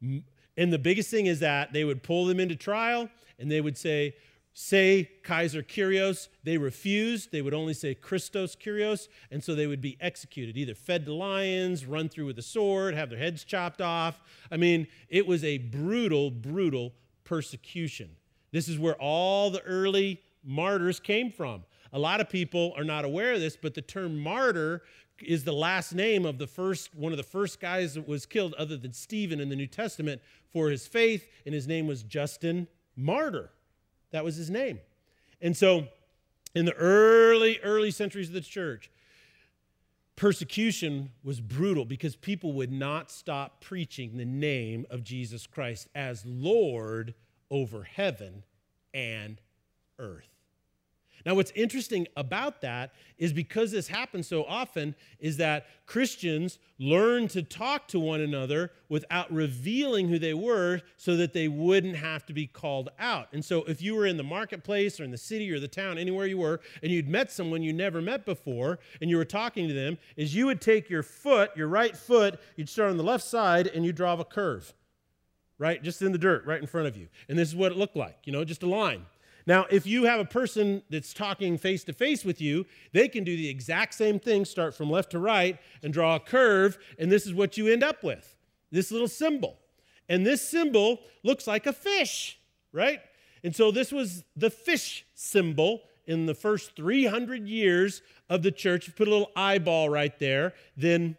And 0.01 0.71
the 0.71 0.79
biggest 0.79 1.09
thing 1.09 1.25
is 1.25 1.39
that 1.39 1.73
they 1.73 1.83
would 1.83 2.03
pull 2.03 2.25
them 2.25 2.39
into 2.39 2.55
trial 2.55 3.09
and 3.39 3.49
they 3.49 3.61
would 3.61 3.77
say, 3.77 4.15
say 4.53 5.09
Kaiser 5.23 5.63
Kyrios. 5.63 6.29
They 6.43 6.57
refused. 6.57 7.31
They 7.31 7.41
would 7.41 7.53
only 7.53 7.73
say 7.73 7.95
Christos 7.95 8.55
Kyrios. 8.55 9.07
And 9.31 9.43
so 9.43 9.55
they 9.55 9.67
would 9.67 9.81
be 9.81 9.97
executed, 9.99 10.57
either 10.57 10.75
fed 10.75 11.05
to 11.05 11.13
lions, 11.13 11.85
run 11.85 12.09
through 12.09 12.27
with 12.27 12.39
a 12.39 12.43
sword, 12.43 12.93
have 12.93 13.09
their 13.09 13.19
heads 13.19 13.43
chopped 13.43 13.81
off. 13.81 14.21
I 14.51 14.57
mean, 14.57 14.87
it 15.09 15.25
was 15.25 15.43
a 15.43 15.57
brutal, 15.57 16.29
brutal 16.31 16.93
persecution. 17.23 18.09
This 18.51 18.67
is 18.67 18.77
where 18.77 18.95
all 18.95 19.49
the 19.49 19.63
early 19.63 20.21
martyrs 20.43 20.99
came 20.99 21.31
from. 21.31 21.63
A 21.91 21.99
lot 21.99 22.21
of 22.21 22.29
people 22.29 22.73
are 22.77 22.83
not 22.83 23.05
aware 23.05 23.33
of 23.33 23.39
this, 23.39 23.55
but 23.55 23.73
the 23.73 23.81
term 23.81 24.17
martyr 24.17 24.81
is 25.21 25.43
the 25.43 25.53
last 25.53 25.93
name 25.93 26.25
of 26.25 26.37
the 26.37 26.47
first 26.47 26.93
one 26.95 27.13
of 27.13 27.17
the 27.17 27.23
first 27.23 27.59
guys 27.59 27.93
that 27.93 28.07
was 28.07 28.25
killed 28.25 28.53
other 28.55 28.75
than 28.75 28.91
Stephen 28.91 29.39
in 29.39 29.49
the 29.49 29.55
New 29.55 29.67
Testament 29.67 30.21
for 30.51 30.69
his 30.69 30.87
faith 30.87 31.27
and 31.45 31.53
his 31.53 31.67
name 31.67 31.87
was 31.87 32.03
Justin 32.03 32.67
Martyr. 32.95 33.51
That 34.13 34.23
was 34.23 34.35
his 34.35 34.49
name. 34.49 34.79
And 35.41 35.57
so, 35.57 35.87
in 36.55 36.65
the 36.65 36.73
early, 36.73 37.59
early 37.61 37.91
centuries 37.91 38.29
of 38.29 38.33
the 38.33 38.41
church, 38.41 38.89
persecution 40.15 41.11
was 41.23 41.41
brutal 41.41 41.83
because 41.83 42.15
people 42.15 42.53
would 42.53 42.71
not 42.71 43.11
stop 43.11 43.59
preaching 43.59 44.15
the 44.15 44.25
name 44.25 44.85
of 44.89 45.03
Jesus 45.03 45.47
Christ 45.47 45.89
as 45.95 46.23
Lord 46.25 47.15
over 47.49 47.83
heaven 47.83 48.43
and 48.93 49.41
earth. 49.97 50.32
Now, 51.25 51.35
what's 51.35 51.51
interesting 51.51 52.07
about 52.17 52.61
that 52.61 52.93
is 53.17 53.31
because 53.31 53.71
this 53.71 53.87
happens 53.87 54.27
so 54.27 54.43
often, 54.43 54.93
is 55.19 55.37
that 55.37 55.67
Christians 55.85 56.59
learn 56.77 57.29
to 57.29 57.41
talk 57.41 57.87
to 57.89 57.99
one 57.99 58.19
another 58.19 58.71
without 58.89 59.31
revealing 59.31 60.09
who 60.09 60.19
they 60.19 60.33
were 60.33 60.81
so 60.97 61.15
that 61.15 61.31
they 61.31 61.47
wouldn't 61.47 61.95
have 61.95 62.25
to 62.25 62.33
be 62.33 62.45
called 62.45 62.89
out. 62.99 63.29
And 63.31 63.43
so, 63.43 63.63
if 63.63 63.81
you 63.81 63.95
were 63.95 64.05
in 64.05 64.17
the 64.17 64.23
marketplace 64.23 64.99
or 64.99 65.05
in 65.05 65.11
the 65.11 65.17
city 65.17 65.49
or 65.51 65.59
the 65.59 65.67
town, 65.67 65.97
anywhere 65.97 66.25
you 66.25 66.37
were, 66.37 66.59
and 66.81 66.91
you'd 66.91 67.07
met 67.07 67.31
someone 67.31 67.63
you 67.63 67.71
never 67.71 68.01
met 68.01 68.25
before, 68.25 68.79
and 68.99 69.09
you 69.09 69.15
were 69.15 69.25
talking 69.25 69.67
to 69.67 69.73
them, 69.73 69.97
is 70.17 70.35
you 70.35 70.45
would 70.47 70.59
take 70.59 70.89
your 70.89 71.03
foot, 71.03 71.51
your 71.55 71.67
right 71.67 71.95
foot, 71.95 72.39
you'd 72.57 72.69
start 72.69 72.91
on 72.91 72.97
the 72.97 73.03
left 73.03 73.23
side, 73.23 73.67
and 73.67 73.85
you 73.85 73.93
draw 73.93 74.13
a 74.13 74.25
curve, 74.25 74.73
right? 75.57 75.81
Just 75.81 76.01
in 76.01 76.11
the 76.11 76.17
dirt, 76.17 76.45
right 76.45 76.59
in 76.59 76.67
front 76.67 76.87
of 76.87 76.97
you. 76.97 77.07
And 77.29 77.39
this 77.39 77.47
is 77.47 77.55
what 77.55 77.71
it 77.71 77.77
looked 77.77 77.95
like, 77.95 78.17
you 78.25 78.33
know, 78.33 78.43
just 78.43 78.63
a 78.63 78.67
line. 78.67 79.05
Now, 79.45 79.65
if 79.69 79.85
you 79.85 80.05
have 80.05 80.19
a 80.19 80.25
person 80.25 80.83
that's 80.89 81.13
talking 81.13 81.57
face 81.57 81.83
to 81.85 81.93
face 81.93 82.23
with 82.23 82.39
you, 82.39 82.65
they 82.93 83.07
can 83.07 83.23
do 83.23 83.35
the 83.35 83.49
exact 83.49 83.93
same 83.93 84.19
thing, 84.19 84.45
start 84.45 84.73
from 84.73 84.89
left 84.89 85.11
to 85.11 85.19
right 85.19 85.59
and 85.81 85.91
draw 85.91 86.15
a 86.15 86.19
curve, 86.19 86.77
and 86.97 87.11
this 87.11 87.25
is 87.25 87.33
what 87.33 87.57
you 87.57 87.67
end 87.67 87.83
up 87.83 88.03
with 88.03 88.35
this 88.71 88.91
little 88.91 89.07
symbol. 89.07 89.57
And 90.09 90.25
this 90.25 90.41
symbol 90.41 90.99
looks 91.23 91.47
like 91.47 91.65
a 91.65 91.73
fish, 91.73 92.39
right? 92.71 92.99
And 93.43 93.55
so 93.55 93.71
this 93.71 93.91
was 93.91 94.23
the 94.35 94.49
fish 94.49 95.05
symbol 95.13 95.81
in 96.07 96.25
the 96.25 96.33
first 96.33 96.75
300 96.75 97.47
years 97.47 98.01
of 98.29 98.43
the 98.43 98.51
church. 98.51 98.87
You 98.87 98.93
put 98.93 99.07
a 99.07 99.11
little 99.11 99.31
eyeball 99.35 99.89
right 99.89 100.17
there, 100.19 100.53
then 100.75 101.17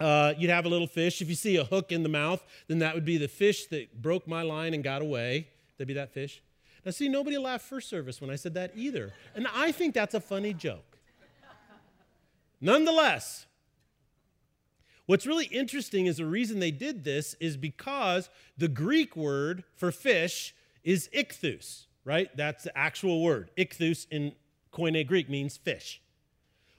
uh, 0.00 0.34
you'd 0.36 0.50
have 0.50 0.64
a 0.64 0.68
little 0.68 0.86
fish. 0.86 1.22
If 1.22 1.28
you 1.28 1.34
see 1.34 1.56
a 1.56 1.64
hook 1.64 1.92
in 1.92 2.02
the 2.02 2.08
mouth, 2.08 2.44
then 2.68 2.80
that 2.80 2.94
would 2.94 3.04
be 3.04 3.16
the 3.16 3.28
fish 3.28 3.66
that 3.66 4.02
broke 4.02 4.26
my 4.26 4.42
line 4.42 4.74
and 4.74 4.82
got 4.82 5.02
away. 5.02 5.48
That'd 5.78 5.88
be 5.88 5.94
that 5.94 6.12
fish. 6.12 6.42
Now, 6.84 6.90
see, 6.90 7.08
nobody 7.08 7.38
laughed 7.38 7.64
first 7.64 7.88
service 7.88 8.20
when 8.20 8.30
I 8.30 8.36
said 8.36 8.54
that 8.54 8.72
either. 8.74 9.12
And 9.34 9.46
I 9.54 9.72
think 9.72 9.94
that's 9.94 10.14
a 10.14 10.20
funny 10.20 10.52
joke. 10.52 10.98
Nonetheless, 12.60 13.46
what's 15.06 15.26
really 15.26 15.46
interesting 15.46 16.06
is 16.06 16.16
the 16.16 16.26
reason 16.26 16.58
they 16.60 16.70
did 16.70 17.04
this 17.04 17.34
is 17.40 17.56
because 17.56 18.30
the 18.56 18.68
Greek 18.68 19.16
word 19.16 19.64
for 19.74 19.92
fish 19.92 20.54
is 20.84 21.08
ichthus, 21.16 21.86
right? 22.04 22.28
That's 22.36 22.64
the 22.64 22.76
actual 22.76 23.22
word. 23.22 23.50
Ichthus 23.56 24.06
in 24.10 24.32
Koine 24.72 25.06
Greek 25.06 25.28
means 25.28 25.56
fish. 25.56 26.00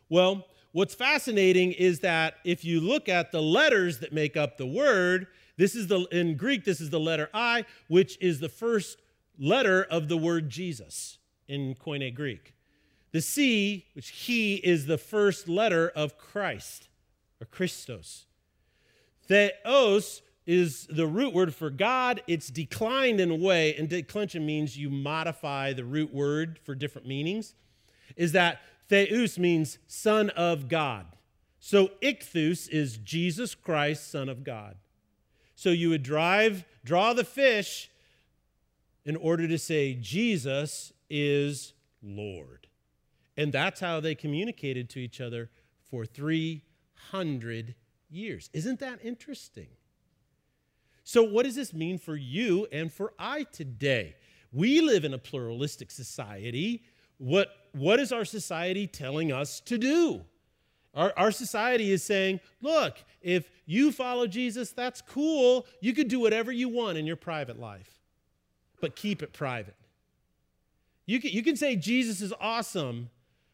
Well, 0.10 0.47
what's 0.74 0.95
fascinating 0.95 1.72
is 1.72 1.99
that 1.99 2.36
if 2.43 2.66
you 2.66 2.82
look 2.82 3.08
at 3.08 3.32
the 3.32 3.41
letters 3.41 3.99
that 3.99 4.12
make 4.12 4.36
up 4.36 4.58
the 4.58 4.66
word, 4.66 5.28
this 5.58 5.76
is 5.76 5.88
the 5.88 6.01
in 6.12 6.36
Greek 6.36 6.66
this 6.66 6.82
is 6.82 6.89
the 6.89 6.99
letter 6.99 7.30
I, 7.34 7.66
which 7.88 8.18
is 8.22 8.39
the 8.39 8.49
first 8.49 8.97
letter 9.38 9.84
of 9.84 10.08
the 10.08 10.18
word 10.18 10.50
Jesus 10.50 11.18
in 11.48 11.76
Koine 11.76 12.14
Greek. 12.14 12.54
The 13.12 13.22
C, 13.22 13.86
which 13.94 14.10
he 14.10 14.56
is 14.56 14.86
the 14.86 14.98
first 14.98 15.48
letter 15.48 15.90
of 15.96 16.18
Christ 16.18 16.88
or 17.40 17.46
Christos. 17.46 18.26
Theos, 19.28 20.22
is 20.46 20.88
the 20.88 21.08
root 21.08 21.34
word 21.34 21.56
for 21.56 21.70
God. 21.70 22.22
It's 22.28 22.50
declined 22.50 23.20
in 23.20 23.32
a 23.32 23.36
way, 23.36 23.76
and 23.76 23.88
declension 23.88 24.46
means 24.46 24.78
you 24.78 24.90
modify 24.90 25.74
the 25.74 25.86
root 25.86 26.14
word 26.14 26.60
for 26.64 26.76
different 26.76 27.08
meanings. 27.08 27.56
Is 28.16 28.34
that 28.34 28.62
theus 28.90 29.38
means 29.38 29.78
son 29.88 30.30
of 30.32 30.68
God. 30.68 31.06
So 31.60 31.92
ichthus 32.02 32.68
is 32.70 32.98
Jesus 32.98 33.56
Christ, 33.56 34.12
son 34.12 34.28
of 34.28 34.44
God. 34.44 34.76
So 35.56 35.70
you 35.70 35.90
would 35.90 36.04
drive, 36.04 36.66
draw 36.84 37.14
the 37.14 37.24
fish 37.24 37.90
in 39.06 39.16
order 39.16 39.47
to 39.47 39.58
say 39.58 39.93
Jesus 39.95 40.93
is 41.10 41.74
Lord. 42.01 42.68
And 43.36 43.51
that's 43.51 43.80
how 43.80 43.99
they 43.99 44.16
communicated 44.16 44.89
to 44.91 44.99
each 44.99 45.20
other 45.20 45.49
for 45.89 46.06
300 46.06 47.76
years. 48.10 48.49
Isn't 48.54 48.80
that 48.80 48.99
interesting? 49.04 49.68
So, 51.04 51.24
what 51.24 51.43
does 51.43 51.56
this 51.56 51.74
mean 51.74 51.97
for 51.97 52.16
you 52.16 52.68
and 52.72 52.91
for 52.91 53.14
I 53.20 53.43
today? 53.51 54.16
We 54.54 54.82
live 54.82 55.04
in 55.04 55.14
a 55.14 55.18
pluralistic 55.18 55.91
society. 55.91 56.84
What, 57.18 57.49
what 57.74 57.99
is 57.99 58.12
our 58.12 58.24
society 58.24 58.88
telling 58.88 59.32
us 59.32 59.60
to 59.62 59.78
do? 59.78 60.22
Our, 60.93 61.12
our 61.18 61.32
society 61.32 61.91
is 61.91 62.04
saying, 62.04 62.39
look, 62.62 62.97
if 63.22 63.49
you 63.66 63.91
follow 63.91 64.28
Jesus, 64.28 64.72
that's 64.72 65.01
cool. 65.01 65.66
You 65.82 65.93
could 65.93 66.08
do 66.08 66.20
whatever 66.20 66.51
you 66.51 66.70
want 66.70 66.97
in 66.97 67.06
your 67.06 67.16
private 67.16 67.60
life, 67.60 67.93
but 68.84 68.98
keep 68.98 69.24
it 69.24 69.32
private. 69.32 69.78
You 71.06 71.22
can, 71.22 71.32
you 71.32 71.42
can 71.42 71.56
say 71.56 71.78
Jesus 71.78 72.20
is 72.20 72.34
awesome, 72.42 73.10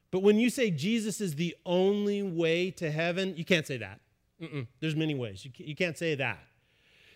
but 0.10 0.24
when 0.24 0.40
you 0.40 0.50
say 0.50 0.72
Jesus 0.72 1.22
is 1.22 1.36
the 1.36 1.56
only 1.68 2.24
way 2.24 2.72
to 2.72 2.90
heaven, 2.90 3.36
you 3.38 3.46
can't 3.46 3.68
say 3.68 3.78
that. 3.78 4.00
Mm-mm. 4.42 4.66
There's 4.80 4.96
many 4.96 5.14
ways. 5.14 5.46
You, 5.46 5.52
you 5.58 5.76
can't 5.76 5.96
say 5.96 6.16
that. 6.16 6.40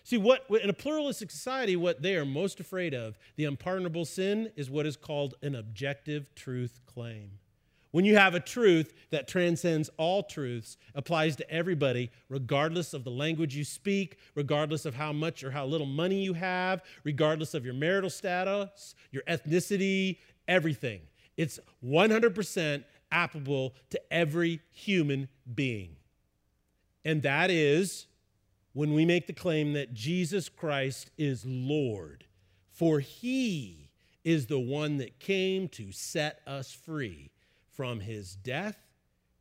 See, 0.04 0.16
what 0.16 0.46
in 0.62 0.70
a 0.70 0.72
pluralistic 0.72 1.32
society, 1.32 1.74
what 1.74 2.02
they 2.02 2.14
are 2.14 2.24
most 2.24 2.60
afraid 2.60 2.94
of, 2.94 3.18
the 3.34 3.46
unpardonable 3.46 4.04
sin, 4.04 4.52
is 4.54 4.70
what 4.70 4.86
is 4.86 4.96
called 4.96 5.34
an 5.42 5.56
objective 5.56 6.32
truth 6.36 6.78
claim. 6.86 7.32
When 7.94 8.04
you 8.04 8.16
have 8.16 8.34
a 8.34 8.40
truth 8.40 8.92
that 9.10 9.28
transcends 9.28 9.88
all 9.98 10.24
truths, 10.24 10.78
applies 10.96 11.36
to 11.36 11.48
everybody, 11.48 12.10
regardless 12.28 12.92
of 12.92 13.04
the 13.04 13.12
language 13.12 13.54
you 13.54 13.62
speak, 13.62 14.18
regardless 14.34 14.84
of 14.84 14.96
how 14.96 15.12
much 15.12 15.44
or 15.44 15.52
how 15.52 15.64
little 15.64 15.86
money 15.86 16.20
you 16.24 16.32
have, 16.32 16.82
regardless 17.04 17.54
of 17.54 17.64
your 17.64 17.72
marital 17.72 18.10
status, 18.10 18.96
your 19.12 19.22
ethnicity, 19.28 20.18
everything. 20.48 21.02
It's 21.36 21.60
100% 21.86 22.82
applicable 23.12 23.76
to 23.90 24.12
every 24.12 24.60
human 24.72 25.28
being. 25.54 25.94
And 27.04 27.22
that 27.22 27.48
is 27.48 28.08
when 28.72 28.92
we 28.92 29.04
make 29.04 29.28
the 29.28 29.32
claim 29.32 29.74
that 29.74 29.94
Jesus 29.94 30.48
Christ 30.48 31.12
is 31.16 31.44
Lord, 31.46 32.24
for 32.72 32.98
he 32.98 33.88
is 34.24 34.46
the 34.46 34.58
one 34.58 34.96
that 34.96 35.20
came 35.20 35.68
to 35.68 35.92
set 35.92 36.40
us 36.44 36.72
free 36.72 37.30
from 37.76 38.00
his 38.00 38.36
death, 38.36 38.78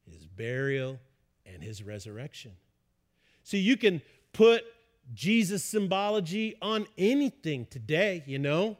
his 0.09 0.25
burial, 0.25 0.99
and 1.45 1.63
his 1.63 1.83
resurrection. 1.83 2.51
So 3.43 3.57
you 3.57 3.77
can 3.77 4.01
put 4.31 4.63
Jesus 5.13 5.63
symbology 5.63 6.55
on 6.61 6.87
anything 6.97 7.65
today, 7.65 8.23
you 8.25 8.39
know? 8.39 8.77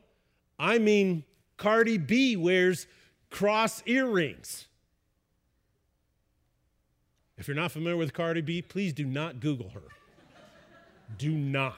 I 0.58 0.80
mean, 0.80 1.24
Cardi 1.58 1.98
B 1.98 2.36
wears 2.36 2.88
cross 3.30 3.84
earrings. 3.86 4.68
If 7.38 7.48
you're 7.48 7.56
not 7.56 7.72
familiar 7.72 7.98
with 7.98 8.14
Cardi 8.14 8.42
B, 8.42 8.62
please 8.62 8.94
do 8.94 9.06
not 9.06 9.40
Google 9.40 9.70
her. 9.70 9.82
do 11.18 11.32
not. 11.32 11.76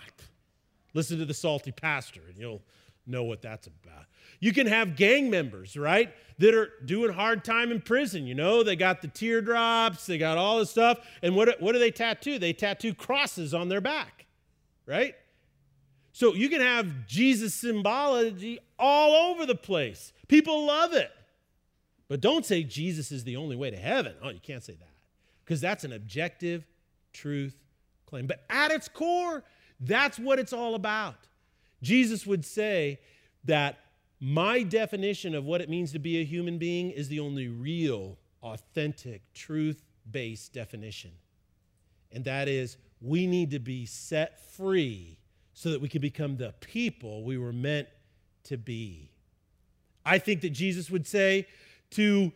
Listen 0.94 1.18
to 1.18 1.26
the 1.26 1.34
salty 1.34 1.72
pastor, 1.72 2.22
and 2.30 2.38
you'll 2.38 2.62
know 3.08 3.24
what 3.24 3.42
that's 3.42 3.68
about. 3.68 4.06
You 4.40 4.54
can 4.54 4.68
have 4.68 4.96
gang 4.96 5.30
members, 5.30 5.78
right, 5.78 6.14
that 6.40 6.54
are 6.54 6.70
doing 6.84 7.14
hard 7.14 7.44
time 7.44 7.72
in 7.72 7.82
prison. 7.82 8.26
You 8.26 8.36
know, 8.36 8.64
they 8.64 8.76
got 8.76 9.02
the 9.02 9.08
teardrops, 9.08 10.06
they 10.06 10.18
got 10.18 10.38
all 10.38 10.60
this 10.60 10.72
stuff. 10.72 11.00
And 11.22 11.36
what, 11.36 11.62
what 11.62 11.74
do 11.74 11.80
they 11.80 11.92
tattoo? 11.92 12.40
They 12.40 12.54
tattoo 12.54 12.94
crosses 12.94 13.54
on 13.54 13.70
their 13.70 13.82
back, 13.82 14.26
right? 14.86 15.16
So 16.12 16.34
you 16.34 16.50
can 16.50 16.62
have 16.62 17.08
Jesus 17.08 17.54
symbology 17.54 18.60
all 18.80 19.32
over 19.32 19.46
the 19.46 19.56
place. 19.56 20.14
People 20.28 20.66
love 20.66 20.94
it. 20.94 21.12
But 22.08 22.22
don't 22.22 22.46
say 22.46 22.64
Jesus 22.64 23.12
is 23.12 23.24
the 23.24 23.36
only 23.36 23.56
way 23.56 23.72
to 23.72 23.78
heaven. 23.78 24.14
Oh, 24.22 24.30
you 24.30 24.40
can't 24.40 24.64
say 24.64 24.74
that 24.74 24.94
because 25.44 25.60
that's 25.60 25.84
an 25.84 25.92
objective 25.92 26.66
truth 27.14 27.56
claim. 28.06 28.28
But 28.28 28.46
at 28.50 28.72
its 28.72 28.88
core, 28.88 29.44
that's 29.80 30.20
what 30.20 30.40
it's 30.40 30.54
all 30.54 30.76
about. 30.76 31.16
Jesus 31.86 32.26
would 32.26 32.44
say 32.44 33.00
that 33.44 33.78
my 34.20 34.64
definition 34.64 35.36
of 35.36 35.46
what 35.46 35.62
it 35.62 35.70
means 35.70 35.92
to 35.92 36.00
be 36.00 36.20
a 36.20 36.26
human 36.26 36.58
being 36.58 36.90
is 36.90 37.10
the 37.10 37.20
only 37.20 37.48
real, 37.48 38.18
authentic, 38.42 39.22
truth 39.34 39.84
based 40.10 40.52
definition. 40.52 41.12
And 42.12 42.26
that 42.26 42.48
is, 42.48 42.78
we 43.02 43.28
need 43.28 43.52
to 43.52 43.60
be 43.60 43.86
set 43.86 44.40
free 44.40 45.20
so 45.54 45.70
that 45.70 45.82
we 45.82 45.88
can 45.88 46.02
become 46.02 46.38
the 46.38 46.54
people 46.60 47.24
we 47.24 47.38
were 47.38 47.54
meant 47.54 47.88
to 48.46 48.58
be. 48.58 49.12
I 50.06 50.18
think 50.18 50.42
that 50.42 50.52
Jesus 50.52 50.90
would 50.90 51.06
say 51.06 51.48
to 51.92 52.32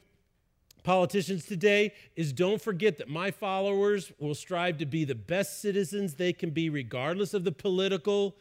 politicians 0.83 1.45
today 1.45 1.93
is 2.15 2.33
don't 2.33 2.61
forget 2.61 2.97
that 2.97 3.09
my 3.09 3.31
followers 3.31 4.11
will 4.19 4.35
strive 4.35 4.77
to 4.77 4.85
be 4.85 5.05
the 5.05 5.15
best 5.15 5.61
citizens 5.61 6.15
they 6.15 6.33
can 6.33 6.51
be, 6.51 6.69
regardless 6.69 7.33
of 7.33 7.43
the 7.43 7.51
political 7.51 8.35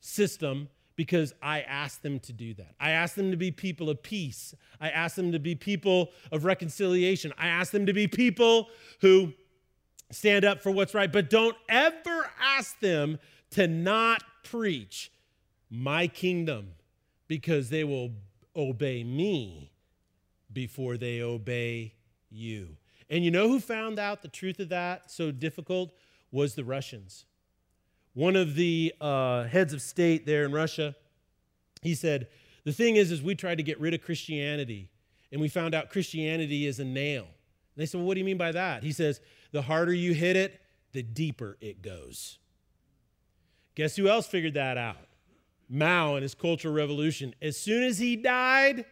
system, 0.00 0.68
because 0.96 1.32
I 1.42 1.62
ask 1.62 2.02
them 2.02 2.20
to 2.20 2.32
do 2.32 2.52
that. 2.54 2.74
I 2.78 2.90
ask 2.90 3.14
them 3.14 3.30
to 3.30 3.36
be 3.36 3.50
people 3.50 3.88
of 3.88 4.02
peace. 4.02 4.54
I 4.80 4.90
ask 4.90 5.16
them 5.16 5.32
to 5.32 5.38
be 5.38 5.54
people 5.54 6.10
of 6.30 6.44
reconciliation. 6.44 7.32
I 7.38 7.48
ask 7.48 7.72
them 7.72 7.86
to 7.86 7.94
be 7.94 8.06
people 8.06 8.68
who 9.00 9.32
stand 10.10 10.44
up 10.44 10.60
for 10.60 10.70
what's 10.70 10.92
right, 10.92 11.10
but 11.10 11.30
don't 11.30 11.56
ever 11.68 12.30
ask 12.38 12.78
them 12.80 13.18
to 13.52 13.66
not 13.66 14.22
preach 14.44 15.10
my 15.70 16.06
kingdom 16.06 16.72
because 17.28 17.70
they 17.70 17.84
will 17.84 18.10
obey 18.54 19.04
me 19.04 19.72
before 20.52 20.96
they 20.96 21.22
obey 21.22 21.94
you. 22.30 22.76
And 23.08 23.24
you 23.24 23.30
know 23.30 23.48
who 23.48 23.60
found 23.60 23.98
out 23.98 24.22
the 24.22 24.28
truth 24.28 24.60
of 24.60 24.68
that 24.68 25.10
so 25.10 25.30
difficult 25.30 25.92
was 26.30 26.54
the 26.54 26.64
Russians. 26.64 27.24
One 28.14 28.36
of 28.36 28.54
the 28.54 28.92
uh, 29.00 29.44
heads 29.44 29.72
of 29.72 29.80
state 29.80 30.26
there 30.26 30.44
in 30.44 30.52
Russia, 30.52 30.96
he 31.82 31.94
said, 31.94 32.28
the 32.64 32.72
thing 32.72 32.96
is, 32.96 33.10
is 33.10 33.22
we 33.22 33.34
tried 33.34 33.56
to 33.56 33.62
get 33.62 33.80
rid 33.80 33.94
of 33.94 34.02
Christianity, 34.02 34.90
and 35.32 35.40
we 35.40 35.48
found 35.48 35.74
out 35.74 35.90
Christianity 35.90 36.66
is 36.66 36.80
a 36.80 36.84
nail. 36.84 37.22
And 37.22 37.76
they 37.76 37.86
said, 37.86 37.98
well, 37.98 38.06
what 38.06 38.14
do 38.14 38.20
you 38.20 38.26
mean 38.26 38.36
by 38.36 38.52
that? 38.52 38.82
He 38.82 38.92
says, 38.92 39.20
the 39.52 39.62
harder 39.62 39.94
you 39.94 40.12
hit 40.12 40.36
it, 40.36 40.60
the 40.92 41.02
deeper 41.02 41.56
it 41.60 41.82
goes. 41.82 42.38
Guess 43.76 43.96
who 43.96 44.08
else 44.08 44.26
figured 44.26 44.54
that 44.54 44.76
out? 44.76 45.06
Mao 45.68 46.16
and 46.16 46.22
his 46.22 46.34
Cultural 46.34 46.74
Revolution. 46.74 47.34
As 47.40 47.56
soon 47.56 47.84
as 47.84 47.98
he 47.98 48.16
died, 48.16 48.84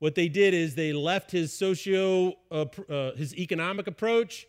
what 0.00 0.16
they 0.16 0.28
did 0.28 0.52
is 0.52 0.74
they 0.74 0.92
left 0.92 1.30
his 1.30 1.52
socio, 1.52 2.34
uh, 2.50 2.66
uh, 2.90 3.14
his 3.14 3.36
economic 3.36 3.86
approach, 3.86 4.46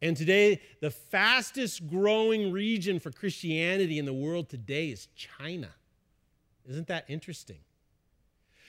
and 0.00 0.16
today 0.16 0.60
the 0.80 0.90
fastest 0.90 1.88
growing 1.88 2.52
region 2.52 3.00
for 3.00 3.10
Christianity 3.10 3.98
in 3.98 4.04
the 4.04 4.12
world 4.12 4.48
today 4.48 4.90
is 4.90 5.08
China. 5.16 5.70
Isn't 6.68 6.86
that 6.88 7.04
interesting? 7.08 7.58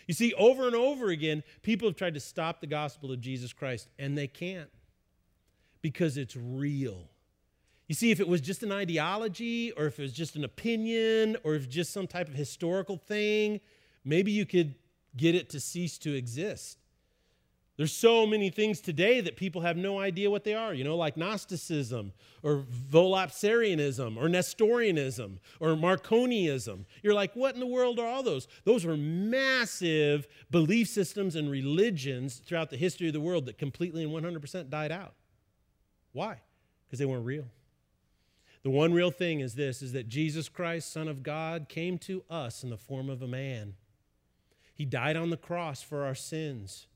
You 0.08 0.16
see, 0.16 0.34
over 0.34 0.66
and 0.66 0.76
over 0.76 1.10
again, 1.10 1.44
people 1.62 1.88
have 1.88 1.96
tried 1.96 2.16
to 2.16 2.20
stop 2.20 2.62
the 2.62 2.68
gospel 2.68 3.12
of 3.12 3.22
Jesus 3.22 3.54
Christ, 3.54 3.90
and 4.00 4.18
they 4.18 4.26
can't 4.26 4.72
because 5.84 6.18
it's 6.18 6.36
real. 6.36 7.10
You 7.88 7.94
see, 7.94 8.10
if 8.10 8.20
it 8.20 8.28
was 8.28 8.42
just 8.42 8.64
an 8.64 8.72
ideology, 8.72 9.72
or 9.74 9.86
if 9.86 10.00
it 10.00 10.02
was 10.02 10.14
just 10.14 10.36
an 10.36 10.44
opinion, 10.44 11.38
or 11.44 11.54
if 11.54 11.70
just 11.70 11.94
some 11.94 12.08
type 12.08 12.28
of 12.28 12.34
historical 12.34 12.98
thing, 12.98 13.62
maybe 14.04 14.32
you 14.32 14.48
could 14.48 14.74
get 15.16 15.36
it 15.36 15.50
to 15.52 15.60
cease 15.60 16.00
to 16.00 16.16
exist. 16.16 16.79
There's 17.80 17.94
so 17.94 18.26
many 18.26 18.50
things 18.50 18.82
today 18.82 19.22
that 19.22 19.38
people 19.38 19.62
have 19.62 19.78
no 19.78 20.00
idea 20.00 20.30
what 20.30 20.44
they 20.44 20.54
are, 20.54 20.74
you 20.74 20.84
know, 20.84 20.98
like 20.98 21.16
Gnosticism 21.16 22.12
or 22.44 22.66
Volapsarianism 22.92 24.18
or 24.18 24.28
Nestorianism 24.28 25.40
or 25.62 25.70
Marcionism. 25.78 26.84
You're 27.02 27.14
like, 27.14 27.38
what 27.38 27.54
in 27.54 27.62
the 27.62 27.66
world 27.66 27.98
are 27.98 28.06
all 28.06 28.22
those? 28.22 28.50
Those 28.66 28.84
were 28.84 28.98
massive 28.98 30.28
belief 30.52 30.90
systems 30.90 31.38
and 31.38 31.50
religions 31.50 32.42
throughout 32.46 32.70
the 32.70 32.76
history 32.76 33.08
of 33.08 33.14
the 33.14 33.22
world 33.22 33.46
that 33.46 33.58
completely 33.58 34.04
and 34.04 34.12
100% 34.12 34.70
died 34.70 34.92
out. 34.92 35.14
Why? 36.12 36.42
Because 36.86 37.00
they 37.00 37.06
weren't 37.06 37.26
real. 37.26 37.48
The 38.64 38.72
one 38.72 38.92
real 38.92 39.10
thing 39.10 39.40
is 39.40 39.56
this 39.56 39.82
is 39.82 39.94
that 39.94 40.10
Jesus 40.10 40.50
Christ, 40.50 40.92
Son 40.92 41.08
of 41.08 41.24
God, 41.24 41.70
came 41.70 41.98
to 42.00 42.26
us 42.30 42.62
in 42.62 42.72
the 42.72 42.78
form 42.78 43.10
of 43.10 43.22
a 43.22 43.28
man. 43.28 43.76
He 44.74 44.84
died 44.84 45.16
on 45.16 45.30
the 45.30 45.38
cross 45.38 45.82
for 45.82 46.04
our 46.04 46.14
sins. 46.14 46.88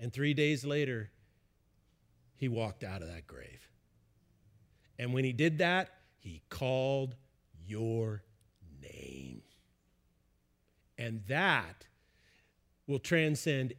And 0.00 0.12
three 0.12 0.34
days 0.34 0.64
later, 0.64 1.10
he 2.36 2.48
walked 2.48 2.84
out 2.84 3.02
of 3.02 3.08
that 3.08 3.26
grave. 3.26 3.68
And 4.98 5.12
when 5.12 5.24
he 5.24 5.32
did 5.32 5.58
that, 5.58 5.90
he 6.18 6.42
called 6.48 7.16
your 7.66 8.22
name. 8.80 9.42
And 10.96 11.22
that 11.28 11.86
will 12.86 12.98
transcend 12.98 13.74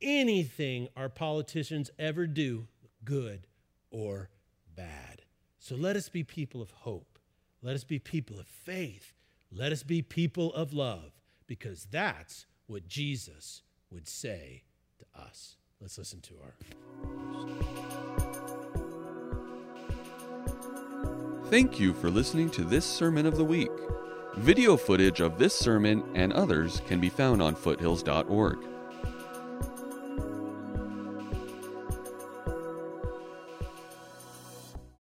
anything 0.00 0.88
our 0.96 1.08
politicians 1.08 1.90
ever 1.98 2.26
do, 2.26 2.66
good 3.04 3.46
or 3.90 4.30
bad. 4.76 5.22
So 5.58 5.74
let 5.74 5.96
us 5.96 6.08
be 6.08 6.22
people 6.22 6.62
of 6.62 6.70
hope. 6.70 7.18
Let 7.62 7.74
us 7.74 7.84
be 7.84 7.98
people 7.98 8.38
of 8.38 8.46
faith. 8.46 9.14
Let 9.50 9.72
us 9.72 9.82
be 9.82 10.02
people 10.02 10.52
of 10.54 10.72
love, 10.72 11.18
because 11.46 11.86
that's 11.90 12.46
what 12.66 12.86
Jesus 12.86 13.62
would 13.90 14.06
say 14.06 14.62
us. 15.18 15.56
Let's 15.80 15.98
listen 15.98 16.20
to 16.22 16.34
our. 16.42 16.54
Thank 21.50 21.80
you 21.80 21.94
for 21.94 22.10
listening 22.10 22.50
to 22.50 22.64
this 22.64 22.84
Sermon 22.84 23.26
of 23.26 23.36
the 23.36 23.44
Week. 23.44 23.70
Video 24.36 24.76
footage 24.76 25.20
of 25.20 25.38
this 25.38 25.54
sermon 25.54 26.04
and 26.14 26.32
others 26.32 26.82
can 26.86 27.00
be 27.00 27.08
found 27.08 27.40
on 27.42 27.54
foothills.org. 27.54 28.58